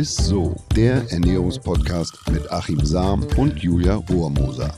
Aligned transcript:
ist 0.00 0.16
so, 0.16 0.56
der 0.74 1.12
Ernährungspodcast 1.12 2.30
mit 2.32 2.50
Achim 2.50 2.82
Sam 2.82 3.22
und 3.36 3.58
Julia 3.58 3.96
Rohrmoser. 3.96 4.74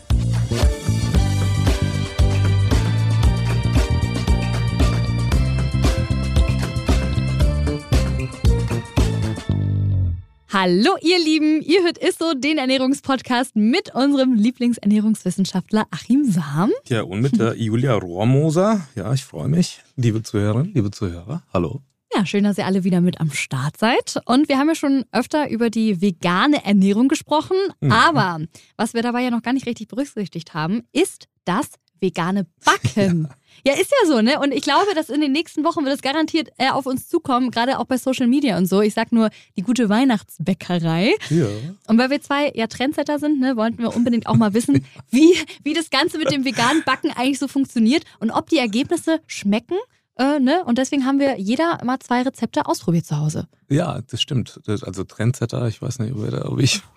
Hallo 10.49 10.97
ihr 11.01 11.19
Lieben, 11.21 11.63
ihr 11.63 11.85
hört 11.85 11.99
Isso, 11.99 12.35
den 12.35 12.59
Ernährungspodcast 12.59 13.55
mit 13.55 13.95
unserem 13.95 14.35
Lieblingsernährungswissenschaftler 14.35 15.87
Achim 15.93 16.25
Sam. 16.25 16.73
Ja, 16.89 17.03
und 17.03 17.21
mit 17.21 17.39
der 17.39 17.55
Julia 17.57 17.95
Rohrmoser. 17.95 18.89
Ja, 18.97 19.13
ich 19.13 19.23
freue 19.23 19.47
mich. 19.47 19.83
Liebe 19.95 20.25
Zuhörerinnen, 20.25 20.75
liebe 20.75 20.91
Zuhörer, 20.91 21.45
hallo. 21.55 21.81
Ja, 22.15 22.27
schön, 22.27 22.45
dass 22.45 22.59
ihr 22.59 22.67
alle 22.67 22.85
wieder 22.85 23.01
mit 23.01 23.21
am 23.21 23.31
Start 23.31 23.79
seid. 23.79 24.21
Und 24.27 24.49
wir 24.49 24.59
haben 24.59 24.69
ja 24.69 24.75
schon 24.75 25.05
öfter 25.13 25.49
über 25.49 25.71
die 25.71 26.01
vegane 26.03 26.65
Ernährung 26.65 27.09
gesprochen. 27.09 27.57
Mhm. 27.81 27.93
Aber 27.93 28.41
was 28.77 28.93
wir 28.93 29.03
dabei 29.03 29.23
ja 29.23 29.31
noch 29.31 29.43
gar 29.43 29.55
nicht 29.55 29.67
richtig 29.67 29.89
berücksichtigt 29.89 30.53
haben, 30.53 30.83
ist 30.93 31.29
das 31.45 31.71
vegane 32.01 32.47
Backen. 32.65 33.29
Ja. 33.29 33.37
Ja, 33.65 33.81
ist 33.81 33.93
ja 33.93 34.09
so, 34.09 34.21
ne? 34.23 34.41
Und 34.41 34.53
ich 34.53 34.63
glaube, 34.63 34.93
dass 34.95 35.09
in 35.09 35.21
den 35.21 35.31
nächsten 35.31 35.63
Wochen 35.65 35.85
wird 35.85 35.95
es 35.95 36.03
garantiert 36.03 36.49
äh, 36.59 36.71
auf 36.71 36.87
uns 36.87 37.09
zukommen, 37.09 37.51
gerade 37.51 37.79
auch 37.79 37.85
bei 37.85 37.97
Social 37.97 38.27
Media 38.27 38.59
und 38.59 38.67
so. 38.67 38.81
Ich 38.81 38.95
sag 38.95 39.13
nur 39.13 39.31
die 39.57 39.63
gute 39.63 39.89
Weihnachtsbäckerei. 39.89 41.15
Ja. 41.31 41.47
Und 41.87 41.99
weil 41.99 42.11
wir 42.11 42.21
zwei 42.21 42.51
ja 42.55 42.67
Trendsetter 42.67 43.21
sind, 43.21 43.39
ne, 43.39 43.57
wollten 43.57 43.79
wir 43.79 43.95
unbedingt 43.95 44.27
auch 44.27 44.35
mal 44.35 44.53
wissen, 44.53 44.85
wie, 45.11 45.33
wie 45.63 45.75
das 45.75 45.91
Ganze 45.91 46.19
mit 46.19 46.33
dem 46.33 46.45
veganen 46.45 46.83
Backen 46.85 47.13
eigentlich 47.13 47.39
so 47.39 47.47
funktioniert 47.47 48.05
und 48.19 48.33
ob 48.33 48.49
die 48.49 48.59
Ergebnisse 48.59 49.21
schmecken 49.27 49.77
äh, 50.19 50.39
ne? 50.39 50.63
Und 50.67 50.77
deswegen 50.77 51.07
haben 51.07 51.19
wir 51.19 51.39
jeder 51.39 51.83
mal 51.85 51.99
zwei 51.99 52.21
Rezepte 52.21 52.67
ausprobiert 52.67 53.07
zu 53.07 53.19
Hause. 53.19 53.49
Ja, 53.71 54.01
das 54.11 54.21
stimmt. 54.21 54.61
Also 54.67 55.05
Trendsetter, 55.05 55.67
ich 55.69 55.81
weiß 55.81 56.01
nicht, 56.01 56.15
ob 56.15 56.61
ich. 56.61 56.83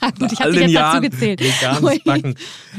Ja, 0.00 0.10
gut, 0.10 0.32
ich 0.32 0.40
habe 0.40 0.52
dich 0.52 0.60
jetzt 0.62 0.70
Jahren 0.70 1.02
dazu 1.02 1.10
gezählt. 1.10 1.40
Veganes 1.40 2.04
Backen. 2.04 2.34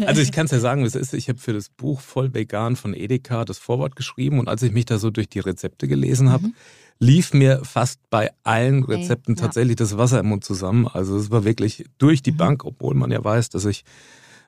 Also 0.06 0.22
ich 0.22 0.32
kann 0.32 0.46
es 0.46 0.52
ja 0.52 0.60
sagen, 0.60 0.82
wie 0.82 0.88
es 0.88 0.96
ist. 0.96 1.14
Ich 1.14 1.30
habe 1.30 1.40
für 1.40 1.54
das 1.54 1.70
Buch 1.70 2.02
Voll 2.02 2.34
Vegan 2.34 2.76
von 2.76 2.94
Edeka 2.94 3.46
das 3.46 3.60
Vorwort 3.60 3.96
geschrieben 3.96 4.40
und 4.40 4.50
als 4.50 4.64
ich 4.64 4.72
mich 4.72 4.86
da 4.86 4.98
so 4.98 5.12
durch 5.12 5.30
die 5.30 5.40
Rezepte 5.40 5.88
gelesen 5.88 6.32
habe, 6.32 6.48
mhm. 6.48 6.54
lief 7.00 7.34
mir 7.34 7.62
fast 7.64 8.00
bei 8.10 8.32
allen 8.44 8.84
Rezepten 8.84 9.34
okay, 9.34 9.44
tatsächlich 9.44 9.80
ja. 9.80 9.86
das 9.86 9.98
Wasser 9.98 10.20
im 10.20 10.28
Mund 10.28 10.44
zusammen. 10.44 10.88
Also 10.88 11.16
es 11.18 11.30
war 11.30 11.46
wirklich 11.46 11.86
durch 12.00 12.24
die 12.24 12.32
mhm. 12.32 12.38
Bank, 12.38 12.66
obwohl 12.66 12.96
man 12.96 13.12
ja 13.12 13.24
weiß, 13.24 13.50
dass 13.50 13.66
ich 13.66 13.84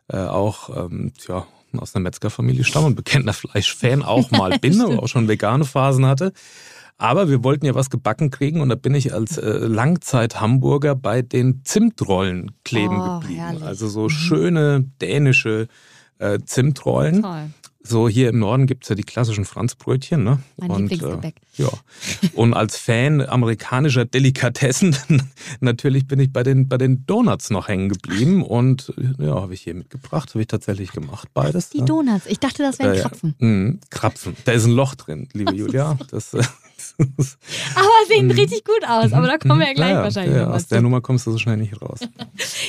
äh, 0.08 0.17
auch 0.17 0.86
ähm, 0.86 1.14
tja, 1.17 1.45
aus 1.78 1.96
einer 1.96 2.04
Metzgerfamilie 2.04 2.64
stamme 2.64 2.88
und 2.88 2.96
bekennender 2.96 3.34
Fleischfan 3.34 4.04
auch 4.04 4.32
mal 4.32 4.58
bin, 4.62 4.82
aber 4.82 5.04
auch 5.04 5.08
schon 5.08 5.28
vegane 5.28 5.66
Phasen 5.66 6.06
hatte. 6.06 6.34
Aber 6.98 7.30
wir 7.30 7.44
wollten 7.44 7.66
ja 7.66 7.76
was 7.76 7.90
gebacken 7.90 8.32
kriegen 8.32 8.60
und 8.60 8.70
da 8.70 8.76
bin 8.76 8.96
ich 8.96 9.14
als 9.14 9.38
äh, 9.38 9.50
Langzeit-Hamburger 9.50 10.95
bei 10.95 11.22
den 11.22 11.62
Zimtrollen 11.64 12.52
kleben 12.64 13.00
oh, 13.00 13.20
geblieben. 13.20 13.42
Herrlich. 13.42 13.64
Also 13.64 13.88
so 13.88 14.04
mhm. 14.04 14.10
schöne 14.10 14.84
dänische 15.02 15.68
äh, 16.18 16.40
Zimtrollen. 16.44 17.22
Toll. 17.22 17.52
So 17.88 18.09
hier 18.09 18.30
im 18.30 18.39
Norden 18.39 18.67
gibt 18.67 18.83
es 18.83 18.89
ja 18.89 18.95
die 18.95 19.03
klassischen 19.03 19.45
Franzbrötchen. 19.45 20.23
Ne? 20.23 20.39
Mein 20.57 20.71
und, 20.71 20.89
Lieblingsgebäck. 20.89 21.35
Äh, 21.57 21.63
ja. 21.63 21.69
Und 22.33 22.53
als 22.53 22.77
Fan 22.77 23.21
amerikanischer 23.21 24.05
Delikatessen, 24.05 24.95
natürlich 25.61 26.08
bin 26.08 26.19
ich 26.19 26.33
bei 26.33 26.43
den, 26.43 26.67
bei 26.67 26.77
den 26.77 27.05
Donuts 27.05 27.49
noch 27.49 27.67
hängen 27.67 27.89
geblieben. 27.89 28.43
Und 28.43 28.93
ja, 29.19 29.35
habe 29.35 29.53
ich 29.53 29.61
hier 29.61 29.73
mitgebracht, 29.73 30.30
habe 30.31 30.41
ich 30.41 30.47
tatsächlich 30.47 30.91
gemacht, 30.91 31.30
beides. 31.33 31.69
Die 31.69 31.85
Donuts, 31.85 32.25
ich 32.25 32.39
dachte, 32.39 32.63
das 32.63 32.80
wären 32.80 32.99
Krapfen. 32.99 33.35
Mh, 33.39 33.77
Krapfen. 33.89 34.35
Da 34.45 34.52
ist 34.52 34.65
ein 34.65 34.71
Loch 34.71 34.95
drin, 34.95 35.30
liebe 35.33 35.55
Julia. 35.55 35.97
Das, 36.11 36.33
äh, 36.33 36.43
aber 36.98 37.88
sehen 38.08 38.31
richtig 38.31 38.64
gut 38.64 38.84
aus. 38.88 39.14
Aber 39.14 39.28
da 39.28 39.38
kommen 39.38 39.59
wir 39.59 39.67
ja 39.67 39.73
gleich 39.73 39.92
naja, 39.92 40.03
wahrscheinlich 40.03 40.36
ja, 40.36 40.50
Aus 40.50 40.67
der 40.67 40.81
Nummer 40.81 41.02
kommst 41.02 41.28
du 41.28 41.31
so 41.31 41.38
schnell 41.38 41.58
nicht 41.58 41.80
raus. 41.81 42.00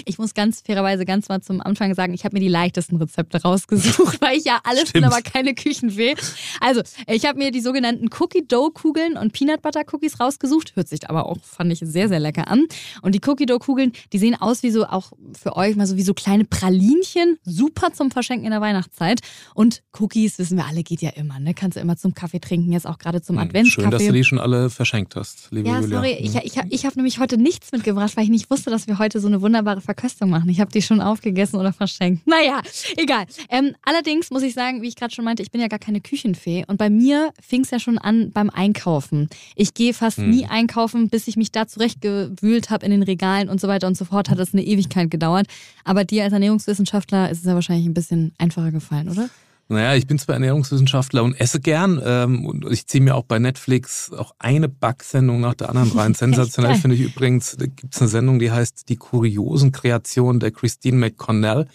Ich 0.04 0.18
muss 0.18 0.34
ganz 0.34 0.60
fairerweise 0.60 1.04
ganz 1.04 1.28
mal 1.28 1.40
zum 1.40 1.60
Anfang 1.60 1.94
sagen, 1.94 2.12
ich 2.14 2.24
habe 2.24 2.36
mir 2.36 2.40
die 2.40 2.48
leichtesten 2.48 2.96
Rezepte 2.96 3.42
rausgesucht, 3.42 4.20
weil 4.20 4.36
ich 4.36 4.44
ja 4.44 4.60
alles 4.64 4.92
bin, 4.92 5.04
aber 5.04 5.22
keine 5.22 5.54
Küchenfee. 5.54 6.14
Also, 6.60 6.82
ich 7.06 7.26
habe 7.26 7.38
mir 7.38 7.50
die 7.50 7.60
sogenannten 7.60 8.08
Cookie 8.18 8.46
Dough 8.46 8.70
Kugeln 8.72 9.16
und 9.16 9.32
Peanut 9.32 9.62
Butter 9.62 9.82
Cookies 9.92 10.20
rausgesucht. 10.20 10.76
Hört 10.76 10.88
sich 10.88 11.08
aber 11.08 11.26
auch, 11.26 11.38
fand 11.42 11.72
ich, 11.72 11.80
sehr, 11.80 12.08
sehr 12.08 12.20
lecker 12.20 12.48
an. 12.48 12.66
Und 13.02 13.14
die 13.14 13.20
Cookie 13.26 13.46
Dough 13.46 13.58
Kugeln, 13.60 13.92
die 14.12 14.18
sehen 14.18 14.34
aus 14.34 14.62
wie 14.62 14.70
so, 14.70 14.84
auch 14.86 15.12
für 15.32 15.56
euch 15.56 15.76
mal 15.76 15.86
so 15.86 15.96
wie 15.96 16.02
so 16.02 16.14
kleine 16.14 16.44
Pralinchen. 16.44 17.38
Super 17.44 17.92
zum 17.92 18.10
Verschenken 18.10 18.44
in 18.44 18.50
der 18.50 18.60
Weihnachtszeit. 18.60 19.20
Und 19.54 19.82
Cookies, 19.98 20.38
wissen 20.38 20.56
wir 20.56 20.66
alle, 20.66 20.82
geht 20.82 21.02
ja 21.02 21.10
immer. 21.10 21.40
Ne? 21.40 21.54
Kannst 21.54 21.76
du 21.76 21.80
immer 21.80 21.96
zum 21.96 22.14
Kaffee 22.14 22.40
trinken, 22.40 22.72
jetzt 22.72 22.86
auch 22.86 22.98
gerade 22.98 23.22
zum 23.22 23.36
hm, 23.36 23.48
Adventskaffee. 23.48 23.98
Schön, 23.98 24.17
die 24.18 24.24
schon 24.24 24.38
alle 24.38 24.68
verschenkt 24.70 25.16
hast, 25.16 25.48
liebe 25.50 25.68
ja, 25.68 25.80
Julia. 25.80 25.96
sorry, 25.96 26.12
ich, 26.20 26.34
ich, 26.34 26.60
ich 26.68 26.84
habe 26.84 26.96
nämlich 26.96 27.18
heute 27.18 27.38
nichts 27.38 27.72
mitgebracht, 27.72 28.16
weil 28.16 28.24
ich 28.24 28.30
nicht 28.30 28.50
wusste, 28.50 28.70
dass 28.70 28.86
wir 28.86 28.98
heute 28.98 29.20
so 29.20 29.28
eine 29.28 29.40
wunderbare 29.40 29.80
Verköstung 29.80 30.30
machen. 30.30 30.48
Ich 30.48 30.60
habe 30.60 30.70
die 30.70 30.82
schon 30.82 31.00
aufgegessen 31.00 31.58
oder 31.58 31.72
verschenkt. 31.72 32.22
Naja, 32.28 32.60
egal. 32.96 33.24
Ähm, 33.48 33.74
allerdings 33.82 34.30
muss 34.30 34.42
ich 34.42 34.54
sagen, 34.54 34.82
wie 34.82 34.88
ich 34.88 34.96
gerade 34.96 35.14
schon 35.14 35.24
meinte, 35.24 35.42
ich 35.42 35.50
bin 35.50 35.60
ja 35.60 35.68
gar 35.68 35.78
keine 35.78 36.00
Küchenfee. 36.00 36.64
Und 36.66 36.76
bei 36.76 36.90
mir 36.90 37.32
fing 37.40 37.62
es 37.62 37.70
ja 37.70 37.80
schon 37.80 37.98
an 37.98 38.30
beim 38.32 38.50
Einkaufen. 38.50 39.28
Ich 39.56 39.72
gehe 39.72 39.94
fast 39.94 40.18
hm. 40.18 40.30
nie 40.30 40.46
einkaufen, 40.46 41.08
bis 41.08 41.26
ich 41.26 41.36
mich 41.36 41.50
da 41.50 41.66
zurechtgewühlt 41.66 42.70
habe 42.70 42.84
in 42.84 42.90
den 42.90 43.02
Regalen 43.02 43.48
und 43.48 43.60
so 43.60 43.66
weiter 43.66 43.86
und 43.86 43.96
so 43.96 44.04
fort. 44.04 44.28
Hat 44.30 44.38
es 44.38 44.52
eine 44.52 44.62
Ewigkeit 44.62 45.10
gedauert. 45.10 45.46
Aber 45.84 46.04
dir 46.04 46.24
als 46.24 46.32
Ernährungswissenschaftler 46.32 47.30
ist 47.30 47.38
es 47.38 47.44
ja 47.44 47.54
wahrscheinlich 47.54 47.86
ein 47.86 47.94
bisschen 47.94 48.32
einfacher 48.38 48.70
gefallen, 48.70 49.08
oder? 49.08 49.30
Naja, 49.70 49.94
ich 49.94 50.06
bin 50.06 50.18
zwar 50.18 50.34
Ernährungswissenschaftler 50.34 51.22
und 51.22 51.38
esse 51.38 51.60
gern 51.60 52.00
ähm, 52.02 52.46
und 52.46 52.64
ich 52.70 52.86
ziehe 52.86 53.02
mir 53.02 53.14
auch 53.14 53.24
bei 53.24 53.38
Netflix 53.38 54.10
auch 54.10 54.34
eine 54.38 54.68
Backsendung 54.68 55.40
nach 55.40 55.54
der 55.54 55.68
anderen 55.68 55.92
rein. 55.92 56.14
Sensationell 56.14 56.76
finde 56.76 56.96
ich 56.96 57.02
übrigens, 57.02 57.56
da 57.58 57.66
gibt 57.66 57.94
es 57.94 58.00
eine 58.00 58.08
Sendung, 58.08 58.38
die 58.38 58.50
heißt 58.50 58.88
Die 58.88 58.96
kuriosen 58.96 59.70
Kreationen 59.70 60.40
der 60.40 60.52
Christine 60.52 60.96
McConnell. 60.96 61.66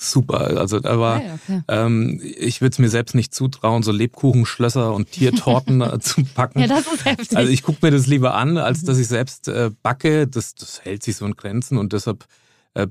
Super, 0.00 0.58
also 0.58 0.78
da 0.78 1.00
war, 1.00 1.16
ah 1.16 1.38
okay. 1.42 1.62
ähm, 1.66 2.20
ich 2.22 2.60
würde 2.60 2.72
es 2.72 2.78
mir 2.78 2.88
selbst 2.88 3.16
nicht 3.16 3.34
zutrauen, 3.34 3.82
so 3.82 3.90
Lebkuchenschlösser 3.90 4.94
und 4.94 5.10
Tiertorten 5.10 5.82
zu 6.00 6.22
packen. 6.22 6.60
Ja, 6.60 6.68
das 6.68 6.86
ist 6.86 7.04
heftig. 7.04 7.36
Also 7.36 7.50
ich 7.50 7.64
gucke 7.64 7.78
mir 7.82 7.90
das 7.90 8.06
lieber 8.06 8.34
an, 8.34 8.58
als 8.58 8.84
dass 8.84 8.98
ich 8.98 9.08
selbst 9.08 9.48
äh, 9.48 9.70
backe. 9.82 10.28
Das, 10.28 10.54
das 10.54 10.82
hält 10.84 11.02
sich 11.02 11.16
so 11.16 11.26
in 11.26 11.34
Grenzen 11.34 11.78
und 11.78 11.94
deshalb 11.94 12.26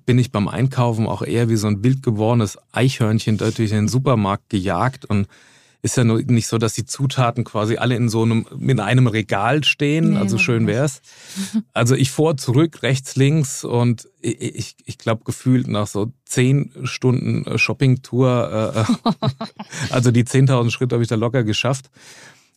bin 0.06 0.20
ich 0.20 0.32
beim 0.32 0.48
Einkaufen 0.48 1.08
auch 1.08 1.22
eher 1.22 1.50
wie 1.50 1.56
so 1.56 1.68
ein 1.68 1.84
wild 1.84 2.04
gewordenes 2.04 2.58
Eichhörnchen 2.72 3.38
durch 3.38 3.56
den 3.56 3.88
Supermarkt 3.88 4.50
gejagt 4.50 5.06
und 5.06 5.28
ist 5.82 5.96
ja 5.96 6.04
nur 6.04 6.22
nicht 6.22 6.48
so, 6.48 6.58
dass 6.58 6.74
die 6.74 6.86
Zutaten 6.86 7.44
quasi 7.44 7.78
alle 7.78 7.96
in 7.96 8.10
so 8.10 8.24
einem, 8.24 8.46
in 8.60 8.80
einem 8.80 9.08
Regal 9.08 9.64
stehen. 9.64 10.14
Nee, 10.14 10.18
also 10.18 10.38
schön 10.38 10.68
wär's. 10.68 11.02
Also 11.74 11.96
ich 11.96 12.12
vor, 12.12 12.38
zurück, 12.38 12.82
rechts, 12.82 13.16
links 13.16 13.64
und 13.64 14.10
ich, 14.20 14.42
ich, 14.42 14.76
ich 14.86 14.98
glaube 14.98 15.24
gefühlt 15.24 15.68
nach 15.68 15.88
so 15.88 16.12
zehn 16.26 16.72
Stunden 16.84 17.46
äh, 17.46 17.58
Shoppingtour, 17.58 18.76
äh, 18.76 19.14
also 19.92 20.12
die 20.12 20.24
10.000 20.24 20.72
Schritte 20.72 20.96
habe 20.96 21.04
ich 21.04 21.10
da 21.10 21.16
locker 21.16 21.44
geschafft. 21.44 21.90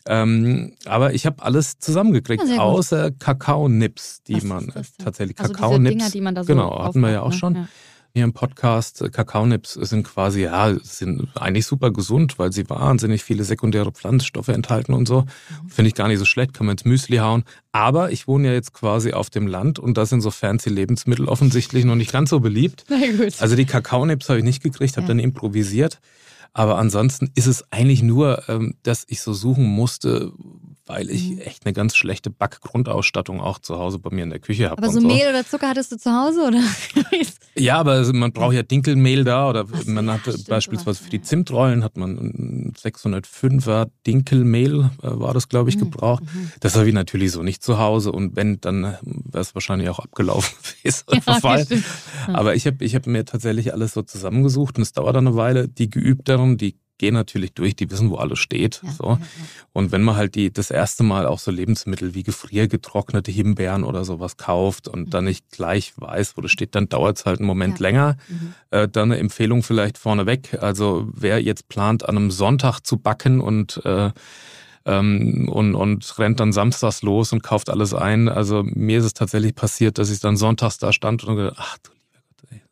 Ähm, 0.06 0.72
aber 0.86 1.14
ich 1.14 1.26
habe 1.26 1.42
alles 1.42 1.78
zusammengekriegt, 1.78 2.44
ja, 2.48 2.58
außer 2.58 3.10
Kakao-Nips, 3.10 4.22
die 4.22 4.36
Was 4.36 4.44
man 4.44 4.72
tatsächlich 5.02 5.38
also 5.38 5.52
Kakao-Nips. 5.52 6.12
die 6.12 6.20
man 6.20 6.34
da 6.34 6.42
so 6.42 6.46
genau, 6.48 6.82
hatten 6.82 7.00
wir 7.00 7.10
ja 7.10 7.22
auch 7.22 7.30
ne? 7.30 7.36
schon. 7.36 7.54
Ja. 7.54 7.68
Hier 8.12 8.24
im 8.24 8.32
Podcast, 8.32 9.04
Kakaonips 9.12 9.74
sind 9.74 10.02
quasi, 10.02 10.42
ja, 10.42 10.74
sind 10.82 11.28
eigentlich 11.36 11.64
super 11.64 11.92
gesund, 11.92 12.40
weil 12.40 12.52
sie 12.52 12.68
wahnsinnig 12.68 13.22
viele 13.22 13.44
sekundäre 13.44 13.92
Pflanzstoffe 13.92 14.48
enthalten 14.48 14.94
und 14.94 15.06
so. 15.06 15.20
Mhm. 15.20 15.68
Finde 15.68 15.88
ich 15.90 15.94
gar 15.94 16.08
nicht 16.08 16.18
so 16.18 16.24
schlecht, 16.24 16.52
kann 16.52 16.66
man 16.66 16.74
ins 16.74 16.84
Müsli 16.84 17.18
hauen. 17.18 17.44
Aber 17.70 18.10
ich 18.10 18.26
wohne 18.26 18.48
ja 18.48 18.54
jetzt 18.54 18.72
quasi 18.72 19.12
auf 19.12 19.30
dem 19.30 19.46
Land 19.46 19.78
und 19.78 19.96
da 19.96 20.06
sind 20.06 20.22
so 20.22 20.32
fancy 20.32 20.70
Lebensmittel 20.70 21.28
offensichtlich 21.28 21.84
noch 21.84 21.94
nicht 21.94 22.10
ganz 22.10 22.30
so 22.30 22.40
beliebt. 22.40 22.84
Also 23.38 23.54
die 23.54 23.64
Kakaonips 23.64 24.28
habe 24.28 24.38
ich 24.38 24.44
nicht 24.44 24.62
gekriegt, 24.62 24.96
habe 24.96 25.04
ja. 25.04 25.08
dann 25.08 25.18
improvisiert. 25.18 26.00
Aber 26.52 26.78
ansonsten 26.78 27.30
ist 27.34 27.46
es 27.46 27.70
eigentlich 27.72 28.02
nur, 28.02 28.48
ähm, 28.48 28.74
dass 28.82 29.04
ich 29.08 29.22
so 29.22 29.32
suchen 29.32 29.64
musste, 29.64 30.32
weil 30.90 31.08
ich 31.08 31.30
mhm. 31.30 31.38
echt 31.38 31.64
eine 31.64 31.72
ganz 31.72 31.96
schlechte 31.96 32.30
Backgrundausstattung 32.30 33.40
auch 33.40 33.58
zu 33.60 33.78
Hause 33.78 33.98
bei 33.98 34.10
mir 34.10 34.24
in 34.24 34.30
der 34.30 34.40
Küche 34.40 34.70
habe. 34.70 34.82
Aber 34.82 34.92
so, 34.92 35.00
so, 35.00 35.06
Mehl 35.06 35.28
oder 35.28 35.46
Zucker 35.46 35.68
hattest 35.68 35.92
du 35.92 35.98
zu 35.98 36.10
Hause, 36.10 36.48
oder? 36.48 36.62
ja, 37.54 37.78
aber 37.78 38.12
man 38.12 38.32
braucht 38.32 38.54
ja 38.54 38.62
Dinkelmehl 38.62 39.24
da 39.24 39.48
oder 39.48 39.66
so, 39.66 39.90
man 39.90 40.10
hat 40.10 40.26
ja, 40.26 40.34
beispielsweise 40.48 41.04
für 41.04 41.10
die 41.10 41.22
Zimtrollen 41.22 41.84
hat 41.84 41.96
man 41.96 42.72
605er 42.76 43.88
Dinkelmehl, 44.06 44.90
äh, 45.02 45.08
war 45.10 45.32
das 45.32 45.48
glaube 45.48 45.70
ich, 45.70 45.76
mhm. 45.76 45.90
gebraucht. 45.90 46.24
Mhm. 46.24 46.50
Das 46.60 46.76
habe 46.76 46.88
ich 46.88 46.94
natürlich 46.94 47.32
so 47.32 47.42
nicht 47.42 47.62
zu 47.62 47.78
Hause 47.78 48.10
und 48.10 48.34
wenn, 48.34 48.60
dann 48.60 48.82
wäre 48.82 49.40
es 49.40 49.54
wahrscheinlich 49.54 49.88
auch 49.88 50.00
abgelaufen 50.00 50.56
gewesen. 50.82 51.04
Ja, 52.26 52.34
aber 52.34 52.56
ich 52.56 52.66
habe 52.66 52.84
ich 52.84 52.94
hab 52.96 53.06
mir 53.06 53.24
tatsächlich 53.24 53.72
alles 53.72 53.94
so 53.94 54.02
zusammengesucht 54.02 54.76
und 54.76 54.82
es 54.82 54.92
dauert 54.92 55.16
eine 55.16 55.36
Weile. 55.36 55.68
Die 55.68 55.88
Geübteren, 55.88 56.56
die 56.56 56.76
gehen 57.00 57.14
natürlich 57.14 57.54
durch, 57.54 57.74
die 57.74 57.90
wissen, 57.90 58.10
wo 58.10 58.16
alles 58.16 58.38
steht. 58.38 58.82
Ja, 58.84 58.92
so. 58.92 59.04
Ja, 59.04 59.12
ja. 59.12 59.18
Und 59.72 59.90
wenn 59.90 60.02
man 60.02 60.16
halt 60.16 60.34
die 60.34 60.52
das 60.52 60.70
erste 60.70 61.02
Mal 61.02 61.26
auch 61.26 61.38
so 61.38 61.50
Lebensmittel 61.50 62.14
wie 62.14 62.22
gefriergetrocknete 62.22 63.32
Himbeeren 63.32 63.84
oder 63.84 64.04
sowas 64.04 64.36
kauft 64.36 64.86
und 64.86 65.06
mhm. 65.06 65.10
dann 65.10 65.24
nicht 65.24 65.50
gleich 65.50 65.94
weiß, 65.96 66.36
wo 66.36 66.42
das 66.42 66.50
steht, 66.50 66.74
dann 66.74 66.90
dauert 66.90 67.16
es 67.16 67.24
halt 67.24 67.40
einen 67.40 67.46
Moment 67.46 67.78
länger. 67.80 68.18
Mhm. 68.28 68.54
Äh, 68.70 68.86
dann 68.86 69.10
eine 69.10 69.18
Empfehlung 69.18 69.62
vielleicht 69.62 69.96
vorneweg. 69.96 70.58
Also 70.60 71.08
wer 71.14 71.42
jetzt 71.42 71.68
plant, 71.68 72.06
an 72.06 72.18
einem 72.18 72.30
Sonntag 72.30 72.80
zu 72.80 72.98
backen 72.98 73.40
und 73.40 73.80
äh, 73.84 74.10
ähm, 74.86 75.48
und, 75.50 75.74
und 75.74 76.18
rennt 76.18 76.40
dann 76.40 76.52
samstags 76.52 77.02
los 77.02 77.32
und 77.32 77.42
kauft 77.42 77.70
alles 77.70 77.94
ein. 77.94 78.28
Also 78.28 78.62
mir 78.62 78.98
ist 78.98 79.04
es 79.04 79.14
tatsächlich 79.14 79.54
passiert, 79.54 79.98
dass 79.98 80.10
ich 80.10 80.20
dann 80.20 80.36
sonntags 80.36 80.78
da 80.78 80.92
stand 80.92 81.24
und 81.24 81.36
gedacht, 81.36 81.56
ach 81.58 81.78
du 81.82 81.90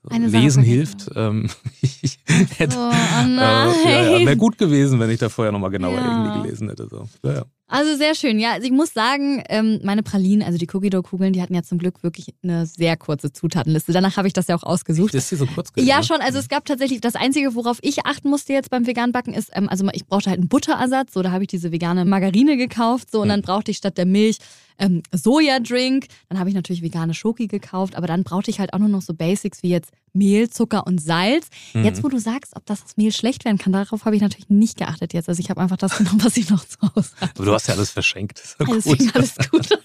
eine 0.09 0.29
Lesen 0.29 0.63
hilft. 0.63 1.11
Ähm, 1.15 1.49
ich 1.81 2.19
hätte, 2.57 2.77
oh, 2.79 2.91
oh 2.91 3.89
äh, 3.89 4.21
ja, 4.21 4.27
wäre 4.27 4.37
gut 4.37 4.59
gewesen, 4.59 5.01
wenn 5.01 5.11
ich 5.11 5.19
da 5.19 5.29
vorher 5.29 5.53
nochmal 5.53 5.71
genauer 5.71 5.95
ja. 5.95 6.25
irgendwie 6.25 6.43
gelesen 6.43 6.69
hätte. 6.69 6.89
So. 6.89 7.09
Ja, 7.23 7.45
also 7.71 7.97
sehr 7.97 8.15
schön. 8.15 8.39
Ja, 8.39 8.53
also 8.53 8.67
ich 8.67 8.73
muss 8.73 8.95
sagen, 8.95 9.43
ähm, 9.51 9.81
meine 9.85 10.03
Pralinen, 10.03 10.43
also 10.43 10.57
die 10.57 10.67
Cookie 10.73 10.89
Kugeln, 10.89 11.35
die 11.35 11.43
hatten 11.43 11.55
ja 11.55 11.63
zum 11.63 11.77
Glück 11.77 12.03
wirklich 12.03 12.35
eine 12.43 12.65
sehr 12.65 12.97
kurze 12.97 13.31
Zutatenliste. 13.31 13.93
Danach 13.93 14.17
habe 14.17 14.27
ich 14.27 14.33
das 14.33 14.49
ja 14.49 14.57
auch 14.57 14.63
ausgesucht. 14.63 15.15
Ist 15.15 15.31
die 15.31 15.37
so 15.37 15.45
kurz 15.45 15.73
gewesen, 15.73 15.87
Ja, 15.87 16.03
schon. 16.03 16.23
Also 16.23 16.39
es 16.39 16.49
gab 16.49 16.65
tatsächlich 16.65 17.03
das 17.03 17.15
Einzige, 17.15 17.55
worauf 17.55 17.79
ich 17.83 18.07
achten 18.07 18.31
musste 18.31 18.55
jetzt 18.55 18.71
beim 18.71 18.87
Veganbacken, 18.87 19.35
ist, 19.35 19.51
ähm, 19.53 19.69
also 19.69 19.87
ich 19.93 20.07
brauchte 20.07 20.31
halt 20.31 20.41
einen 20.41 20.49
Butterersatz. 20.49 21.13
So, 21.13 21.23
da 21.23 21.31
habe 21.31 21.45
ich 21.45 21.49
diese 21.49 21.71
vegane 21.71 22.07
Margarine 22.07 22.57
gekauft. 22.57 23.11
So, 23.11 23.21
und 23.21 23.29
dann 23.29 23.43
brauchte 23.43 23.71
ich 23.71 23.77
statt 23.77 23.99
der 23.99 24.07
Milch 24.07 24.39
ähm, 24.79 25.03
Sojadrink. 25.13 26.07
Dann 26.29 26.39
habe 26.39 26.49
ich 26.49 26.55
natürlich 26.55 26.83
vegane 26.83 27.15
Schoki 27.15 27.47
gekauft, 27.47 27.97
aber 27.97 28.07
dann 28.07 28.25
brauchte 28.25 28.51
ich 28.51 28.61
halt 28.61 28.73
auch 28.73 28.79
nur 28.79 28.89
noch 28.89 29.03
so 29.03 29.15
Basics 29.15 29.63
wie 29.63 29.71
jetzt 29.71 29.93
Mehl, 30.13 30.51
Zucker 30.51 30.87
und 30.87 31.01
Salz. 31.01 31.49
Mhm. 31.75 31.85
Jetzt, 31.85 32.03
wo 32.03 32.09
du 32.09 32.19
sagst, 32.19 32.57
ob 32.57 32.65
das, 32.67 32.83
das 32.83 32.97
Mehl 32.97 33.13
schlecht 33.13 33.45
werden 33.45 33.59
kann, 33.59 33.73
darauf 33.73 34.05
habe 34.05 34.17
ich 34.17 34.23
natürlich 34.23 34.49
nicht 34.49 34.79
geachtet 34.79 35.13
jetzt. 35.13 35.29
Also 35.29 35.41
ich 35.41 35.51
habe 35.51 35.61
einfach 35.61 35.77
das 35.77 35.97
genommen, 35.99 36.23
was 36.25 36.37
ich 36.37 36.51
noch 36.51 36.65
zu 36.65 36.79
Hause 36.83 37.11
hatte. 37.21 37.33
Aber 37.37 37.45
du 37.45 37.53
hast 37.53 37.69
ja 37.69 37.75
alles 37.75 37.91
verschenkt. 37.91 38.57
Alles, 38.59 38.85
gut. 38.85 39.01
alles 39.15 39.35
gut. 39.51 39.69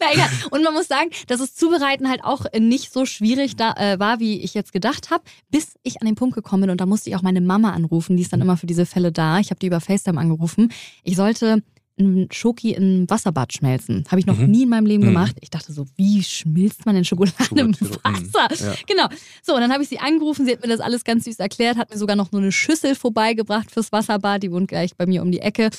Na 0.00 0.12
egal. 0.12 0.28
Und 0.50 0.62
man 0.62 0.74
muss 0.74 0.88
sagen, 0.88 1.10
dass 1.26 1.38
das 1.38 1.54
Zubereiten 1.54 2.08
halt 2.08 2.24
auch 2.24 2.46
nicht 2.58 2.92
so 2.92 3.06
schwierig 3.06 3.56
da, 3.56 3.72
äh, 3.74 3.98
war, 3.98 4.20
wie 4.20 4.40
ich 4.40 4.54
jetzt 4.54 4.72
gedacht 4.72 5.10
habe, 5.10 5.24
bis 5.50 5.74
ich 5.82 6.00
an 6.00 6.06
den 6.06 6.14
Punkt 6.14 6.34
gekommen 6.34 6.62
bin. 6.62 6.70
Und 6.70 6.80
da 6.80 6.86
musste 6.86 7.10
ich 7.10 7.16
auch 7.16 7.22
meine 7.22 7.40
Mama 7.40 7.72
anrufen, 7.72 8.16
die 8.16 8.22
ist 8.22 8.32
dann 8.32 8.40
immer 8.40 8.56
für 8.56 8.66
diese 8.66 8.86
Fälle 8.86 9.12
da. 9.12 9.38
Ich 9.38 9.50
habe 9.50 9.58
die 9.60 9.66
über 9.66 9.80
FaceTime 9.80 10.18
angerufen. 10.18 10.72
Ich 11.04 11.16
sollte 11.16 11.62
ein 12.02 12.28
Schoki 12.32 12.72
im 12.72 13.08
Wasserbad 13.08 13.52
schmelzen. 13.52 14.04
Habe 14.08 14.20
ich 14.20 14.26
noch 14.26 14.38
mhm. 14.38 14.50
nie 14.50 14.62
in 14.62 14.68
meinem 14.68 14.86
Leben 14.86 15.04
mhm. 15.04 15.08
gemacht. 15.08 15.36
Ich 15.40 15.50
dachte 15.50 15.72
so, 15.72 15.86
wie 15.96 16.22
schmilzt 16.22 16.86
man 16.86 16.94
denn 16.94 17.04
Schokolade 17.04 17.60
im 17.60 17.72
Wasser? 17.80 18.66
Ja. 18.66 18.74
Genau. 18.86 19.08
So, 19.42 19.54
und 19.54 19.60
dann 19.60 19.72
habe 19.72 19.82
ich 19.82 19.88
sie 19.88 19.98
angerufen. 19.98 20.46
Sie 20.46 20.52
hat 20.52 20.62
mir 20.62 20.68
das 20.68 20.80
alles 20.80 21.04
ganz 21.04 21.24
süß 21.24 21.38
erklärt, 21.38 21.76
hat 21.76 21.90
mir 21.90 21.98
sogar 21.98 22.16
noch 22.16 22.32
nur 22.32 22.40
eine 22.40 22.52
Schüssel 22.52 22.94
vorbeigebracht 22.94 23.70
fürs 23.70 23.92
Wasserbad. 23.92 24.42
Die 24.42 24.52
wohnt 24.52 24.68
gleich 24.68 24.96
bei 24.96 25.06
mir 25.06 25.22
um 25.22 25.30
die 25.30 25.40
Ecke. 25.40 25.70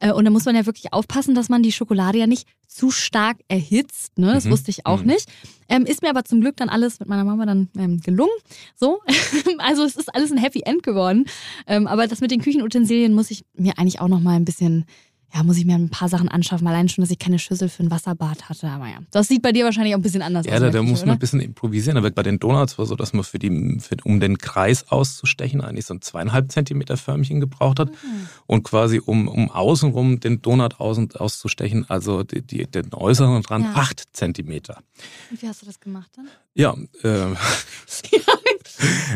Äh, 0.00 0.12
und 0.12 0.24
da 0.24 0.30
muss 0.30 0.44
man 0.44 0.54
ja 0.54 0.66
wirklich 0.66 0.92
aufpassen, 0.92 1.34
dass 1.34 1.48
man 1.48 1.62
die 1.62 1.72
Schokolade 1.72 2.18
ja 2.18 2.26
nicht 2.26 2.46
zu 2.66 2.90
stark 2.90 3.38
erhitzt. 3.48 4.18
Ne? 4.18 4.32
Das 4.32 4.44
mhm. 4.44 4.50
wusste 4.50 4.70
ich 4.70 4.86
auch 4.86 5.00
mhm. 5.00 5.06
nicht. 5.06 5.28
Ähm, 5.68 5.84
ist 5.86 6.02
mir 6.02 6.10
aber 6.10 6.24
zum 6.24 6.40
Glück 6.40 6.56
dann 6.56 6.68
alles 6.68 7.00
mit 7.00 7.08
meiner 7.08 7.24
Mama 7.24 7.46
dann 7.46 7.68
ähm, 7.78 8.00
gelungen. 8.00 8.32
So. 8.76 9.00
also 9.58 9.84
es 9.84 9.96
ist 9.96 10.14
alles 10.14 10.30
ein 10.30 10.38
Happy 10.38 10.62
End 10.64 10.82
geworden. 10.82 11.26
Ähm, 11.66 11.86
aber 11.86 12.06
das 12.06 12.20
mit 12.20 12.30
den 12.30 12.40
Küchenutensilien 12.40 13.14
muss 13.14 13.30
ich 13.30 13.44
mir 13.54 13.78
eigentlich 13.78 14.00
auch 14.00 14.08
noch 14.08 14.20
mal 14.20 14.36
ein 14.36 14.44
bisschen 14.44 14.84
ja, 15.36 15.42
muss 15.42 15.58
ich 15.58 15.66
mir 15.66 15.74
ein 15.74 15.90
paar 15.90 16.08
Sachen 16.08 16.28
anschaffen. 16.28 16.66
Allein 16.66 16.88
schon, 16.88 17.02
dass 17.02 17.10
ich 17.10 17.18
keine 17.18 17.38
Schüssel 17.38 17.68
für 17.68 17.82
ein 17.82 17.90
Wasserbad 17.90 18.48
hatte. 18.48 18.68
Aber 18.68 18.86
ja, 18.86 18.98
das 19.10 19.28
sieht 19.28 19.42
bei 19.42 19.52
dir 19.52 19.64
wahrscheinlich 19.66 19.94
auch 19.94 19.98
ein 19.98 20.02
bisschen 20.02 20.22
anders 20.22 20.46
ja, 20.46 20.52
aus. 20.52 20.60
Ja, 20.60 20.66
da, 20.66 20.72
da 20.72 20.82
muss 20.82 21.00
man 21.00 21.10
ein 21.10 21.18
bisschen 21.18 21.40
improvisieren. 21.40 21.96
Da 21.96 22.02
wird 22.02 22.14
bei 22.14 22.22
den 22.22 22.38
Donuts 22.38 22.78
war 22.78 22.86
so, 22.86 22.96
dass 22.96 23.12
man 23.12 23.22
für 23.22 23.38
die, 23.38 23.78
für, 23.80 23.96
um 24.04 24.18
den 24.18 24.38
Kreis 24.38 24.88
auszustechen, 24.88 25.60
eigentlich 25.60 25.84
so 25.84 25.92
ein 25.92 26.00
zweieinhalb 26.00 26.50
Zentimeter 26.50 26.96
Förmchen 26.96 27.40
gebraucht 27.40 27.80
hat. 27.80 27.90
Mhm. 27.90 28.28
Und 28.46 28.62
quasi 28.62 29.00
um, 29.04 29.28
um 29.28 29.50
außenrum 29.50 30.20
den 30.20 30.40
Donut 30.40 30.80
außen, 30.80 31.12
auszustechen, 31.16 31.84
also 31.88 32.22
die, 32.22 32.40
die, 32.40 32.66
den 32.66 32.94
äußeren 32.94 33.44
Rand, 33.44 33.66
ja. 33.66 33.72
acht 33.74 34.04
Zentimeter. 34.12 34.78
Und 35.30 35.42
wie 35.42 35.48
hast 35.48 35.60
du 35.60 35.66
das 35.66 35.80
gemacht 35.80 36.10
dann? 36.16 36.28
Ja, 36.54 36.74
äh, 37.02 37.34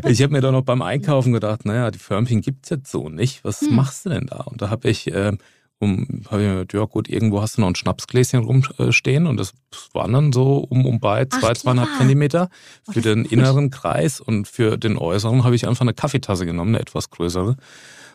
ich 0.11 0.23
habe 0.23 0.33
mir 0.33 0.43
da 0.43 0.53
noch 0.53 0.63
beim 0.63 0.83
Einkaufen 0.83 1.33
gedacht, 1.33 1.65
naja, 1.65 1.91
die 1.91 1.99
Förmchen 1.99 2.43
gibt 2.43 2.67
es 2.67 2.71
jetzt 2.71 2.91
so 2.91 3.09
nicht. 3.09 3.43
Was 3.43 3.63
hm. 3.63 3.75
machst 3.75 4.05
du 4.05 4.11
denn 4.11 4.27
da? 4.27 4.41
Und 4.41 4.61
da 4.61 4.69
habe 4.69 4.91
ich 4.91 5.07
äh, 5.07 5.33
um, 5.81 6.07
habe 6.31 6.43
ich 6.43 6.49
mir 6.49 6.55
gedacht, 6.57 6.75
ja 6.75 6.85
gut, 6.85 7.09
irgendwo 7.09 7.41
hast 7.41 7.57
du 7.57 7.63
noch 7.63 7.69
ein 7.69 7.75
Schnapsgläschen 7.75 8.45
rumstehen 8.45 9.27
und 9.27 9.39
das 9.39 9.55
waren 9.95 10.13
dann 10.13 10.33
so 10.33 10.59
um 10.59 10.85
und 10.85 11.01
bei 11.01 11.25
zwei, 11.25 11.53
Ach, 11.53 11.57
zweieinhalb 11.57 11.89
ja. 11.93 11.99
Zentimeter 11.99 12.51
für 12.91 13.01
oh, 13.01 13.03
den 13.03 13.25
inneren 13.25 13.71
Kreis 13.71 14.21
und 14.21 14.47
für 14.47 14.77
den 14.77 14.99
äußeren 14.99 15.43
habe 15.43 15.57
ich 15.57 15.67
einfach 15.67 15.81
eine 15.81 15.95
Kaffeetasse 15.95 16.45
genommen, 16.45 16.75
eine 16.75 16.83
etwas 16.83 17.09
größere. 17.09 17.57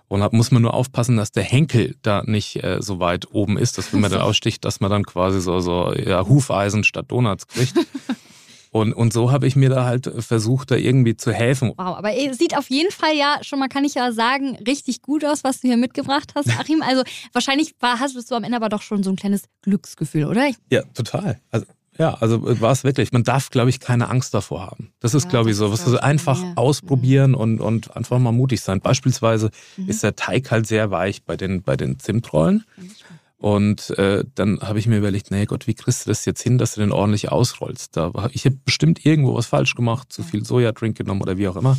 Und 0.08 0.20
da 0.20 0.30
muss 0.32 0.52
man 0.52 0.62
nur 0.62 0.76
aufpassen, 0.76 1.18
dass 1.18 1.32
der 1.32 1.42
Henkel 1.42 1.96
da 2.04 2.22
nicht 2.24 2.64
äh, 2.64 2.78
so 2.82 3.00
weit 3.00 3.32
oben 3.32 3.58
ist, 3.58 3.80
dass 3.80 3.92
wenn 3.92 4.02
man 4.02 4.12
dann 4.12 4.22
aussticht, 4.22 4.64
dass 4.64 4.80
man 4.80 4.92
dann 4.92 5.04
quasi 5.04 5.42
so, 5.42 5.60
so 5.60 5.92
ja, 5.94 6.28
Hufeisen 6.28 6.84
statt 6.84 7.08
Donuts 7.10 7.48
kriegt. 7.48 7.76
Und, 8.76 8.92
und 8.92 9.14
so 9.14 9.32
habe 9.32 9.48
ich 9.48 9.56
mir 9.56 9.70
da 9.70 9.86
halt 9.86 10.12
versucht, 10.20 10.70
da 10.70 10.76
irgendwie 10.76 11.16
zu 11.16 11.32
helfen. 11.32 11.70
Wow, 11.78 11.96
aber 11.96 12.14
es 12.14 12.38
sieht 12.38 12.58
auf 12.58 12.70
jeden 12.70 12.92
Fall 12.92 13.16
ja, 13.16 13.38
schon 13.42 13.58
mal 13.58 13.70
kann 13.70 13.86
ich 13.86 13.94
ja 13.94 14.12
sagen, 14.12 14.58
richtig 14.68 15.02
gut 15.02 15.24
aus, 15.24 15.46
was 15.46 15.62
du 15.62 15.70
hier 15.70 15.78
mitgebracht 15.78 16.34
hast, 16.36 16.50
Achim. 16.60 16.82
Also 16.82 17.04
wahrscheinlich 17.32 17.74
war, 17.80 18.02
hast 18.02 18.18
du 18.30 18.36
am 18.36 18.44
Ende 18.44 18.58
aber 18.58 18.68
doch 18.68 18.82
schon 18.82 19.02
so 19.02 19.12
ein 19.12 19.16
kleines 19.16 19.44
Glücksgefühl, 19.62 20.26
oder? 20.26 20.50
Ja, 20.70 20.82
total. 20.94 21.40
Also 21.52 21.68
ja, 21.98 22.16
also 22.16 22.60
war 22.60 22.74
es 22.74 22.84
wirklich. 22.84 23.14
Man 23.14 23.24
darf, 23.24 23.50
glaube 23.50 23.70
ich, 23.70 23.80
keine 23.80 24.10
Angst 24.10 24.34
davor 24.34 24.66
haben. 24.66 24.92
Das 25.00 25.14
ist, 25.14 25.24
ja, 25.24 25.30
glaube 25.30 25.52
ich, 25.52 25.56
so. 25.56 25.72
Was 25.72 25.86
also 25.86 26.00
einfach 26.00 26.42
ja. 26.42 26.52
ausprobieren 26.58 27.32
mhm. 27.32 27.38
und, 27.38 27.62
und 27.62 27.96
einfach 27.96 28.20
mal 28.20 28.34
mutig 28.34 28.60
sein. 28.60 28.82
Beispielsweise 28.82 29.52
mhm. 29.78 29.88
ist 29.88 30.04
der 30.04 30.18
Teig 30.18 30.52
halt 30.52 30.68
sehr 30.68 30.92
weich 30.92 31.24
bei 31.24 31.38
den, 31.38 31.64
bei 31.64 31.78
den 31.78 31.98
Zimtrollen. 31.98 32.66
Mhm. 32.76 32.92
Und 33.38 33.90
äh, 33.98 34.24
dann 34.34 34.62
habe 34.62 34.80
ich 34.80 34.88
mir 34.88 34.98
überlegt, 34.98 35.30
nee 35.30 35.46
Gott, 35.46 35.68
wie 35.68 35.74
kriegst 35.74 36.06
du 36.06 36.10
das 36.10 36.26
jetzt 36.26 36.42
hin, 36.42 36.58
dass 36.58 36.76
du 36.76 36.82
den 36.82 36.92
ordentlich 36.92 37.32
ausrollst? 37.32 37.98
Da, 37.98 38.12
ich 38.32 38.46
habe 38.46 38.58
bestimmt 38.64 39.06
irgendwo 39.06 39.36
was 39.36 39.48
falsch 39.48 39.76
gemacht, 39.76 40.12
zu 40.12 40.24
viel 40.24 40.46
Sojadrink 40.46 40.98
genommen 40.98 41.22
oder 41.22 41.38
wie 41.38 41.48
auch 41.48 41.58
immer. 41.58 41.78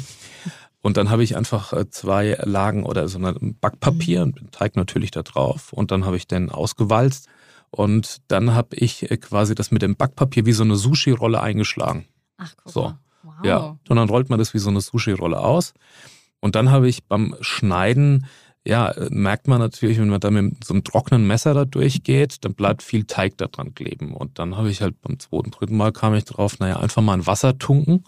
Und 0.82 0.96
dann 0.96 1.10
habe 1.10 1.24
ich 1.24 1.36
einfach 1.36 1.72
äh, 1.72 1.90
zwei 1.90 2.38
Lagen 2.44 2.84
oder 2.84 3.08
so 3.08 3.18
ein 3.18 3.56
Backpapier 3.60 4.22
und 4.22 4.38
den 4.38 4.52
Teig 4.52 4.76
natürlich 4.76 5.10
da 5.10 5.22
drauf. 5.22 5.72
Und 5.72 5.90
dann 5.90 6.04
habe 6.04 6.16
ich 6.16 6.28
den 6.28 6.50
ausgewalzt. 6.50 7.26
Und 7.70 8.18
dann 8.28 8.54
habe 8.54 8.76
ich 8.76 9.10
äh, 9.10 9.16
quasi 9.16 9.56
das 9.56 9.72
mit 9.72 9.82
dem 9.82 9.96
Backpapier 9.96 10.46
wie 10.46 10.52
so 10.52 10.62
eine 10.62 10.76
Sushi-Rolle 10.76 11.40
eingeschlagen. 11.40 12.06
Ach, 12.36 12.54
guck 12.62 12.72
so. 12.72 12.94
Wow. 13.24 13.34
Ja. 13.42 13.76
Und 13.88 13.96
dann 13.96 14.08
rollt 14.08 14.30
man 14.30 14.38
das 14.38 14.54
wie 14.54 14.58
so 14.58 14.70
eine 14.70 14.80
Sushi-Rolle 14.80 15.40
aus. 15.40 15.74
Und 16.38 16.54
dann 16.54 16.70
habe 16.70 16.88
ich 16.88 17.04
beim 17.04 17.34
Schneiden 17.40 18.26
ja, 18.66 18.92
merkt 19.10 19.46
man 19.46 19.60
natürlich, 19.60 19.98
wenn 19.98 20.08
man 20.08 20.20
da 20.20 20.30
mit 20.30 20.64
so 20.64 20.74
einem 20.74 20.82
trockenen 20.82 21.26
Messer 21.26 21.54
da 21.54 21.64
durchgeht, 21.64 22.44
dann 22.44 22.54
bleibt 22.54 22.82
viel 22.82 23.04
Teig 23.04 23.38
da 23.38 23.46
dran 23.46 23.74
kleben. 23.74 24.12
Und 24.12 24.38
dann 24.40 24.56
habe 24.56 24.70
ich 24.70 24.82
halt 24.82 25.00
beim 25.02 25.20
zweiten, 25.20 25.52
dritten 25.52 25.76
Mal 25.76 25.92
kam 25.92 26.14
ich 26.14 26.24
drauf, 26.24 26.58
naja, 26.58 26.80
einfach 26.80 27.00
mal 27.00 27.14
in 27.14 27.26
Wasser 27.26 27.58
tunken, 27.58 28.02